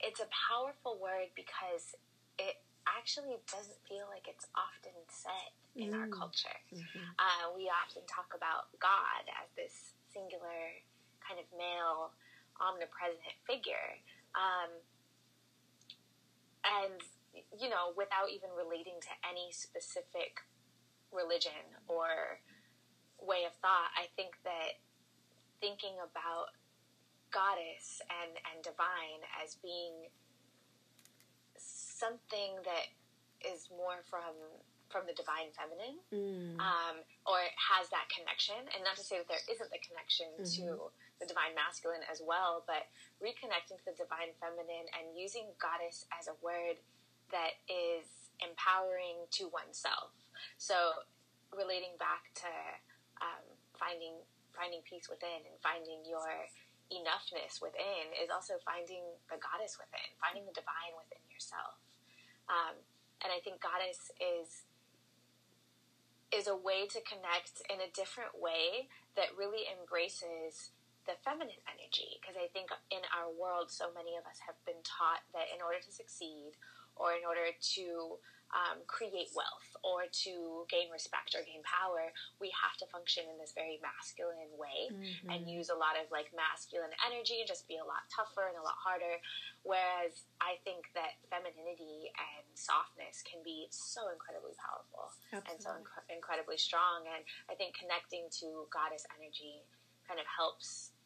[0.00, 1.94] it's a powerful word because
[2.38, 5.98] it actually doesn't feel like it's often said in mm.
[5.98, 6.58] our culture.
[6.72, 7.08] Mm-hmm.
[7.18, 10.80] Uh, we often talk about God as this singular
[11.20, 12.14] kind of male,
[12.62, 14.00] omnipresent figure.
[14.32, 14.72] Um,
[16.64, 16.98] and,
[17.54, 20.42] you know, without even relating to any specific
[21.12, 22.40] religion or
[23.20, 24.80] way of thought, I think that
[25.60, 26.54] thinking about
[27.30, 30.08] goddess and, and divine as being
[31.58, 32.88] something that
[33.42, 34.34] is more from
[34.88, 36.56] from the divine feminine, mm.
[36.56, 36.96] um,
[37.28, 38.56] or has that connection.
[38.72, 40.48] And not to say that there isn't the connection mm-hmm.
[40.64, 40.88] to
[41.20, 42.88] the divine masculine as well, but
[43.20, 46.80] reconnecting to the divine feminine and using goddess as a word
[47.28, 50.16] that is empowering to oneself.
[50.56, 51.04] So
[51.52, 52.52] relating back to
[53.20, 53.44] um,
[53.76, 54.24] finding
[54.56, 56.48] finding peace within and finding your
[56.88, 61.76] enoughness within is also finding the goddess within, finding the divine within yourself.
[62.48, 62.80] Um,
[63.20, 64.64] and I think goddess is
[66.28, 70.76] is a way to connect in a different way that really embraces
[71.08, 74.84] the feminine energy because I think in our world so many of us have been
[74.84, 76.52] taught that in order to succeed
[77.00, 77.48] or in order
[77.80, 78.20] to
[78.56, 82.08] um, create wealth or to gain respect or gain power,
[82.40, 85.28] we have to function in this very masculine way mm-hmm.
[85.28, 88.56] and use a lot of like masculine energy and just be a lot tougher and
[88.56, 89.20] a lot harder.
[89.68, 95.48] Whereas I think that femininity and softness can be so incredibly powerful Absolutely.
[95.52, 97.04] and so inc- incredibly strong.
[97.04, 97.22] And
[97.52, 99.60] I think connecting to goddess energy
[100.08, 100.96] kind of helps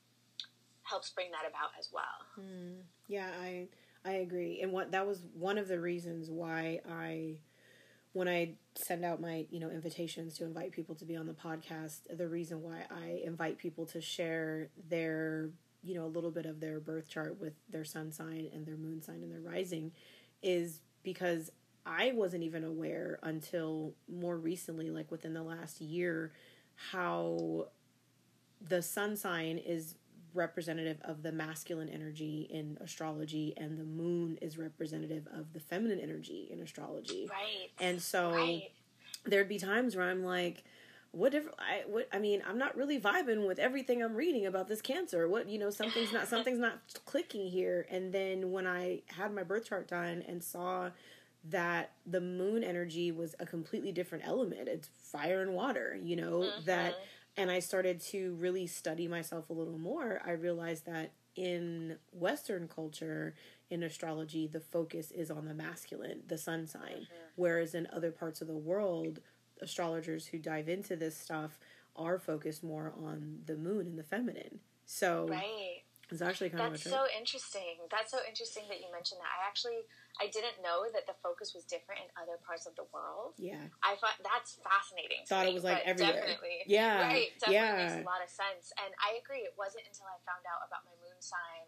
[0.82, 2.18] helps bring that about as well.
[2.38, 2.82] Mm.
[3.07, 3.66] Yeah, I
[4.05, 4.61] I agree.
[4.62, 7.36] And what that was one of the reasons why I
[8.12, 11.34] when I send out my, you know, invitations to invite people to be on the
[11.34, 15.50] podcast, the reason why I invite people to share their,
[15.82, 18.76] you know, a little bit of their birth chart with their sun sign and their
[18.76, 19.92] moon sign and their rising
[20.42, 21.50] is because
[21.86, 26.32] I wasn't even aware until more recently, like within the last year,
[26.92, 27.68] how
[28.61, 29.96] the sun sign is
[30.35, 36.01] representative of the masculine energy in astrology and the moon is representative of the feminine
[36.01, 37.28] energy in astrology.
[37.30, 37.70] Right.
[37.80, 38.70] And so right.
[39.24, 40.64] there'd be times where I'm like
[41.12, 44.66] what if I what I mean I'm not really vibing with everything I'm reading about
[44.66, 45.28] this cancer.
[45.28, 47.87] What you know something's not something's not clicking here.
[47.91, 50.91] And then when I had my birth chart done and saw
[51.51, 54.68] that the moon energy was a completely different element.
[54.68, 56.64] It's fire and water, you know, mm-hmm.
[56.66, 56.95] that
[57.37, 62.68] and I started to really study myself a little more, I realized that in Western
[62.68, 63.35] culture,
[63.70, 66.83] in astrology, the focus is on the masculine, the sun sign.
[66.83, 67.14] Mm-hmm.
[67.37, 69.20] Whereas in other parts of the world,
[69.62, 71.59] astrologers who dive into this stuff
[71.97, 74.61] are focused more on the moon and the feminine.
[74.85, 75.82] So right.
[76.12, 77.80] It's actually kind That's of so interesting.
[77.88, 79.32] That's so interesting that you mentioned that.
[79.32, 79.88] I actually
[80.20, 83.32] I didn't know that the focus was different in other parts of the world.
[83.40, 83.64] Yeah.
[83.80, 85.24] I thought that's fascinating.
[85.24, 86.36] Thought me, it was like everywhere.
[86.36, 86.68] Definitely.
[86.68, 87.08] Yeah.
[87.08, 87.32] Right.
[87.40, 87.80] Definitely yeah.
[87.80, 88.76] makes a lot of sense.
[88.76, 89.48] And I agree.
[89.48, 91.64] It wasn't until I found out about my moon sign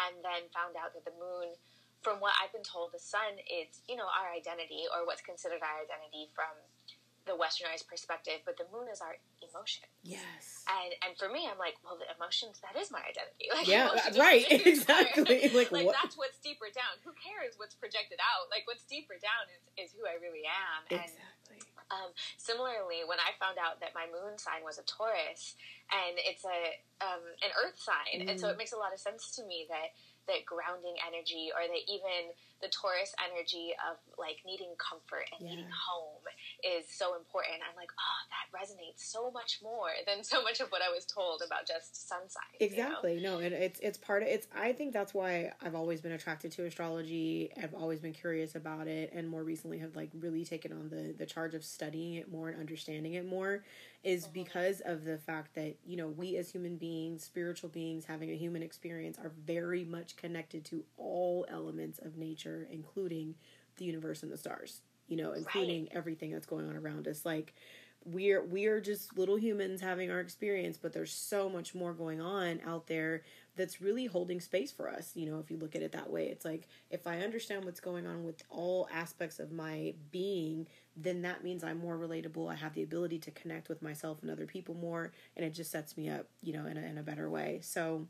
[0.00, 1.52] and then found out that the moon,
[2.00, 5.60] from what I've been told, the sun is, you know, our identity or what's considered
[5.60, 6.56] our identity from
[7.24, 9.86] the westernized perspective, but the moon is our emotion.
[10.02, 10.66] Yes.
[10.66, 13.46] And and for me, I'm like, well, the emotions that is my identity.
[13.52, 15.52] Like, yeah, right, exactly.
[15.56, 15.94] like, like what?
[15.94, 16.98] that's what's deeper down.
[17.04, 18.48] Who cares what's projected out?
[18.48, 20.88] Like what's deeper down is is who I really am.
[20.88, 21.60] Exactly.
[21.60, 22.10] And, um,
[22.40, 25.54] similarly, when I found out that my moon sign was a Taurus,
[25.92, 28.30] and it's a um, an Earth sign, mm.
[28.32, 29.92] and so it makes a lot of sense to me that
[30.28, 32.30] that grounding energy or that even
[32.62, 35.50] the Taurus energy of like needing comfort and yeah.
[35.50, 36.22] needing home
[36.62, 37.58] is so important.
[37.66, 41.04] I'm like, oh, that resonates so much more than so much of what I was
[41.04, 42.60] told about just sun signs.
[42.60, 43.18] Exactly.
[43.18, 43.38] You know?
[43.38, 44.46] No, and it's it's part of it's.
[44.54, 47.50] I think that's why I've always been attracted to astrology.
[47.60, 51.14] I've always been curious about it, and more recently have like really taken on the
[51.18, 53.64] the charge of studying it more and understanding it more
[54.02, 54.32] is mm-hmm.
[54.32, 58.36] because of the fact that you know we as human beings spiritual beings having a
[58.36, 63.34] human experience are very much connected to all elements of nature including
[63.76, 65.92] the universe and the stars you know including right.
[65.92, 67.54] everything that's going on around us like
[68.04, 72.60] we're we're just little humans having our experience but there's so much more going on
[72.66, 73.22] out there
[73.56, 76.26] that's really holding space for us you know if you look at it that way
[76.26, 80.66] it's like if i understand what's going on with all aspects of my being
[80.96, 82.50] then that means i'm more relatable.
[82.50, 85.70] I have the ability to connect with myself and other people more and it just
[85.70, 87.60] sets me up you know in a, in a better way.
[87.62, 88.06] So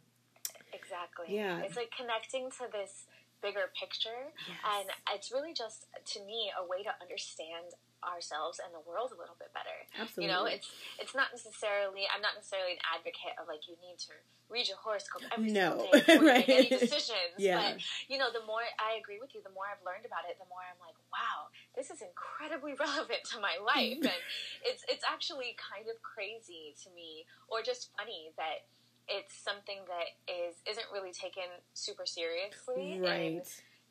[0.72, 1.26] exactly.
[1.28, 1.60] yeah.
[1.60, 3.06] It's like connecting to this
[3.42, 4.30] bigger picture.
[4.48, 4.58] Yes.
[4.78, 7.74] and it's really just to me a way to understand
[8.04, 9.78] ourselves and the world a little bit better.
[9.98, 10.26] Absolutely.
[10.26, 13.98] You know, it's it's not necessarily I'm not necessarily an advocate of like you need
[14.10, 14.14] to
[14.50, 15.80] read your horoscope every No.
[15.80, 16.44] single day before Right.
[16.44, 17.38] you make any decisions.
[17.40, 17.56] Yeah.
[17.56, 17.80] But
[18.10, 20.48] you know, the more I agree with you, the more I've learned about it, the
[20.52, 23.98] more I'm like, wow, this is incredibly relevant to my life.
[24.12, 24.20] and
[24.66, 28.66] it's it's actually kind of crazy to me, or just funny that
[29.10, 33.42] it's something that is isn't really taken super seriously in,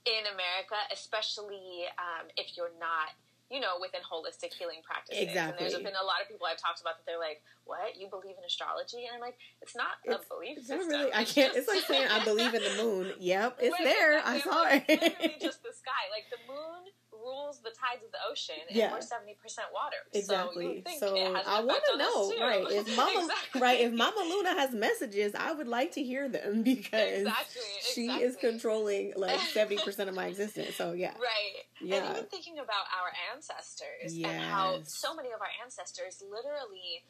[0.07, 3.12] in America, especially um, if you're not.
[3.51, 5.59] You know, within holistic healing practices, and Exactly.
[5.67, 7.99] there's been a lot of people I've talked about that they're like, "What?
[7.99, 10.87] You believe in astrology?" And I'm like, "It's not It's- a belief It's system.
[10.87, 11.11] really.
[11.13, 11.51] I can't.
[11.55, 13.13] It's like saying I believe in the moon.
[13.19, 14.21] Yep, it's there.
[14.23, 15.01] I saw It's it.
[15.03, 16.03] literally just the sky.
[16.15, 16.87] Like the moon
[17.24, 18.91] rules the tides of the ocean, and Yeah.
[18.91, 19.97] we're seventy percent water.
[20.13, 20.84] Exactly.
[20.99, 22.65] So, So, it has an I want to know, right?
[22.69, 23.61] If Mama, Exactly.
[23.61, 23.80] right?
[23.82, 27.61] If Mama Luna has messages, I would like to hear them because Exactly,
[27.93, 30.76] she is controlling like seventy percent of my existence.
[30.76, 31.63] So yeah, Right.
[31.80, 31.97] Yeah.
[32.07, 37.03] And even thinking about our ancestors and how so many of our ancestors literally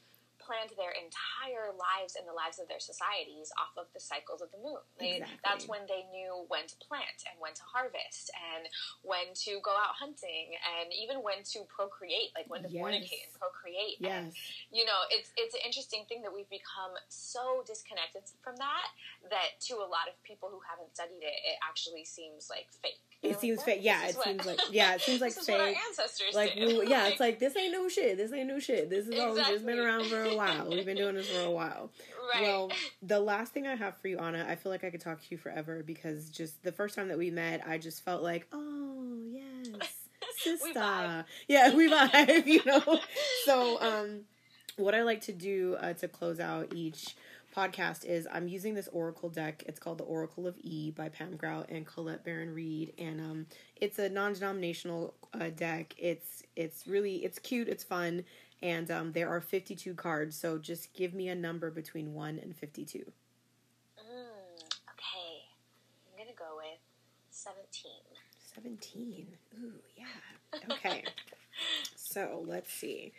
[0.51, 4.51] planned their entire lives and the lives of their societies off of the cycles of
[4.51, 4.83] the moon.
[4.99, 5.39] They, Exactly.
[5.47, 8.67] That's when they knew when to plant and when to harvest and
[8.99, 12.83] when to go out hunting and even when to procreate, like when to Yes.
[12.83, 13.95] fornicate and procreate.
[14.03, 14.43] And yes,
[14.75, 18.91] you know it's it's an interesting thing that we've become so disconnected from that
[19.31, 22.99] that to a lot of people who haven't studied it it actually seems like fake
[23.23, 23.79] it like, seems fake.
[23.83, 25.77] Yeah, it seems like yeah, it seems like this is what our fake.
[25.87, 28.17] ancestors Like we, yeah, it's like this ain't new shit.
[28.17, 28.89] This ain't new shit.
[28.89, 30.40] This is all just been around for a while.
[30.41, 31.91] Wow, we've been doing this for a while.
[32.33, 32.71] right Well,
[33.03, 35.27] the last thing I have for you, Anna, I feel like I could talk to
[35.29, 39.17] you forever because just the first time that we met, I just felt like, oh
[39.29, 39.93] yes,
[40.37, 41.25] sister.
[41.47, 41.53] We.
[41.53, 42.47] Yeah, we vibe.
[42.47, 42.99] You know.
[43.45, 44.21] So, um,
[44.77, 47.15] what I like to do uh, to close out each
[47.55, 49.63] podcast is I'm using this Oracle deck.
[49.67, 53.45] It's called the Oracle of E by Pam Grout and Colette Baron Reid, and um,
[53.75, 55.93] it's a non-denominational uh, deck.
[55.97, 57.67] It's it's really it's cute.
[57.67, 58.23] It's fun.
[58.61, 62.55] And um, there are 52 cards, so just give me a number between 1 and
[62.55, 62.99] 52.
[62.99, 63.03] mm,
[63.99, 65.41] okay
[66.07, 66.79] i'm gonna go with
[67.31, 67.91] 17
[68.55, 69.27] 17.
[69.59, 70.05] Ooh, yeah.
[70.69, 71.05] Okay.
[71.95, 73.13] so let's see.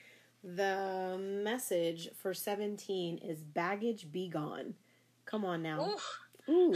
[0.44, 4.74] The message for 17 is baggage be gone.
[5.24, 5.92] Come on now.
[5.92, 6.18] Oof.
[6.50, 6.74] Ooh.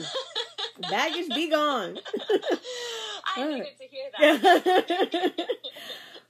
[0.91, 1.99] baggage be gone.
[3.37, 5.33] i needed to hear that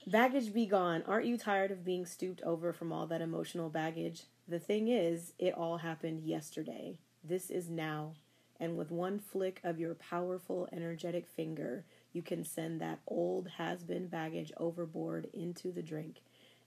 [0.07, 1.03] baggage be gone.
[1.07, 4.23] Aren't you tired of being stooped over from all that emotional baggage?
[4.47, 6.99] The thing is, it all happened yesterday.
[7.23, 8.15] This is now.
[8.59, 13.83] And with one flick of your powerful, energetic finger, you can send that old has
[13.83, 16.21] been baggage overboard into the drink.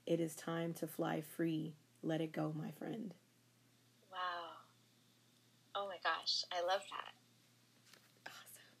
[0.07, 1.73] It is time to fly free.
[2.03, 3.13] Let it go, my friend.
[4.11, 4.17] wow
[5.75, 7.11] oh my gosh i love that
[8.27, 8.71] Awesome.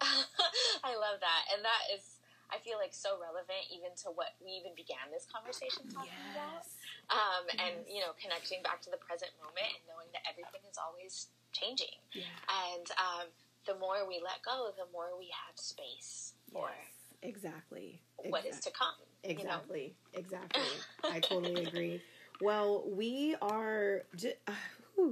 [0.84, 1.42] I love that.
[1.54, 2.13] And that is,
[2.54, 6.62] I feel like, so relevant even to what we even began this conversation talking about.
[7.10, 10.78] Um, And, you know, connecting back to the present moment and knowing that everything is
[10.78, 11.98] always changing.
[12.14, 12.30] Yeah.
[12.70, 13.26] And um,
[13.66, 16.94] the more we let go, the more we have space for Yes.
[17.22, 18.00] Exactly.
[18.28, 18.94] what is to come.
[19.24, 19.40] You know?
[19.42, 19.96] Exactly.
[20.12, 20.62] Exactly.
[21.10, 22.02] I totally agree.
[22.40, 24.02] Well, we are.
[24.14, 24.52] J- uh,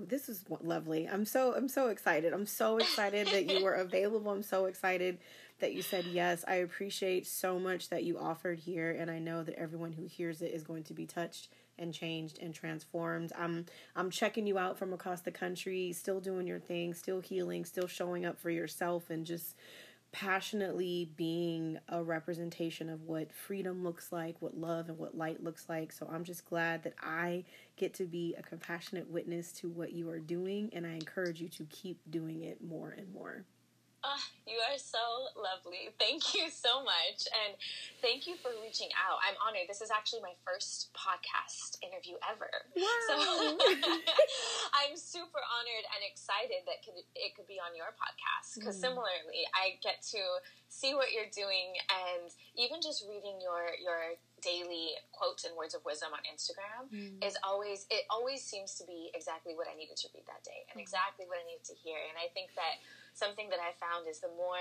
[0.07, 1.09] this is lovely.
[1.09, 2.33] I'm so I'm so excited.
[2.33, 4.31] I'm so excited that you were available.
[4.31, 5.19] I'm so excited
[5.63, 6.45] that you said yes.
[6.47, 10.43] I appreciate so much that you offered here, and I know that everyone who hears
[10.43, 11.49] it is going to be touched
[11.79, 13.33] and changed and transformed.
[13.39, 17.65] I'm I'm checking you out from across the country, still doing your thing, still healing,
[17.65, 19.55] still showing up for yourself, and just
[20.11, 25.69] passionately being a representation of what freedom looks like, what love and what light looks
[25.69, 25.93] like.
[25.93, 27.45] So I'm just glad that I
[27.77, 31.49] get to be a compassionate witness to what you are doing, and I encourage you
[31.51, 33.45] to keep doing it more and more.
[34.03, 34.19] Oh,
[34.51, 35.95] you are so lovely.
[35.95, 37.31] Thank you so much.
[37.31, 37.55] And
[38.03, 39.23] thank you for reaching out.
[39.23, 39.71] I'm honored.
[39.71, 42.51] This is actually my first podcast interview ever.
[43.07, 43.15] So
[44.75, 46.83] I'm super honored and excited that
[47.15, 48.59] it could be on your podcast.
[48.59, 48.91] Because Mm.
[48.91, 50.19] similarly, I get to
[50.67, 52.27] see what you're doing and
[52.59, 57.23] even just reading your, your daily quotes and words of wisdom on Instagram Mm.
[57.23, 60.67] is always it always seems to be exactly what I needed to read that day
[60.75, 61.99] and exactly what I needed to hear.
[62.11, 62.83] And I think that
[63.15, 64.61] something that I found is the more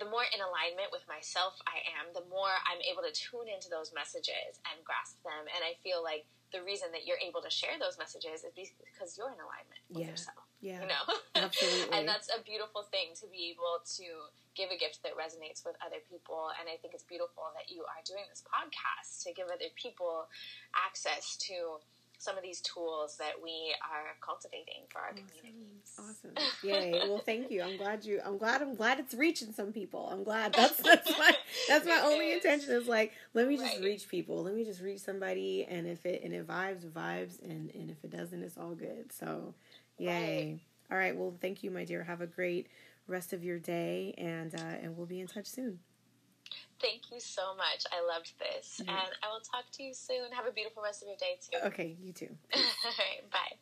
[0.00, 3.68] the more in alignment with myself I am, the more I'm able to tune into
[3.68, 5.44] those messages and grasp them.
[5.52, 9.14] And I feel like the reason that you're able to share those messages is because
[9.20, 10.10] you're in alignment with Yeah.
[10.16, 10.44] yourself.
[10.64, 11.04] yeah, You know?
[11.44, 11.92] absolutely.
[11.92, 14.06] and that's a beautiful thing to be able to
[14.56, 16.50] give a gift that resonates with other people.
[16.58, 20.26] And I think it's beautiful that you are doing this podcast to give other people
[20.72, 21.78] access to
[22.22, 25.24] some of these tools that we are cultivating for our awesome.
[25.40, 25.92] communities.
[25.98, 26.30] Awesome.
[26.62, 27.08] Yay.
[27.08, 27.62] well, thank you.
[27.62, 30.08] I'm glad you I'm glad I'm glad it's reaching some people.
[30.12, 31.34] I'm glad that's that's my
[31.68, 33.84] that's my only intention is like let me just right.
[33.84, 34.44] reach people.
[34.44, 38.04] Let me just reach somebody and if it and it vibes, vibes and and if
[38.04, 39.10] it doesn't it's all good.
[39.12, 39.54] So,
[39.98, 40.60] yay.
[40.90, 40.92] Right.
[40.92, 41.16] All right.
[41.16, 42.04] Well, thank you, my dear.
[42.04, 42.68] Have a great
[43.08, 45.80] rest of your day and uh and we'll be in touch soon.
[46.82, 47.86] Thank you so much.
[47.92, 48.80] I loved this.
[48.80, 48.90] Mm-hmm.
[48.90, 50.32] And I will talk to you soon.
[50.34, 51.58] Have a beautiful rest of your day, too.
[51.68, 52.28] Okay, you too.
[52.56, 52.62] All
[52.98, 53.56] right, bye.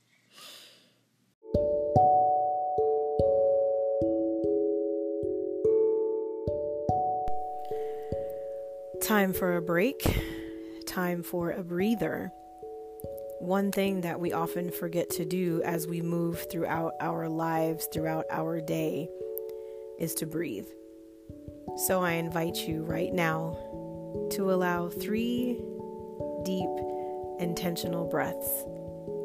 [9.03, 10.03] Time for a break,
[10.87, 12.33] time for a breather.
[13.41, 18.27] One thing that we often forget to do as we move throughout our lives, throughout
[18.31, 19.09] our day,
[19.99, 20.69] is to breathe.
[21.87, 23.57] So I invite you right now
[24.33, 25.59] to allow three
[26.45, 26.69] deep,
[27.39, 28.65] intentional breaths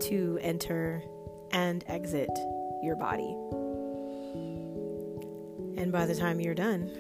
[0.08, 1.04] to enter
[1.52, 2.30] and exit
[2.82, 3.36] your body.
[5.78, 6.92] And by the time you're done,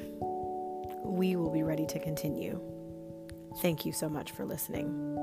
[1.05, 2.59] we will be ready to continue.
[3.61, 5.15] Thank you so much for listening.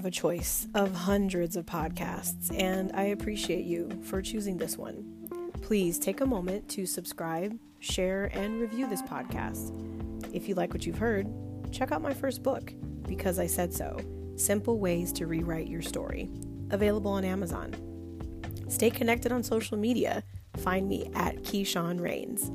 [0.00, 5.04] Have a choice of hundreds of podcasts, and I appreciate you for choosing this one.
[5.60, 9.74] Please take a moment to subscribe, share, and review this podcast.
[10.34, 11.26] If you like what you've heard,
[11.70, 12.72] check out my first book,
[13.06, 13.98] Because I Said So
[14.36, 16.30] Simple Ways to Rewrite Your Story,
[16.70, 17.74] available on Amazon.
[18.68, 20.22] Stay connected on social media.
[20.56, 22.50] Find me at Keyshawn Rains.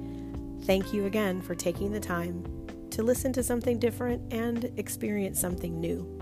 [0.65, 2.43] Thank you again for taking the time
[2.89, 6.14] to listen to something different and experience something new.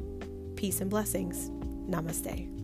[0.64, 1.50] Peace and blessings.
[1.90, 2.63] Namaste.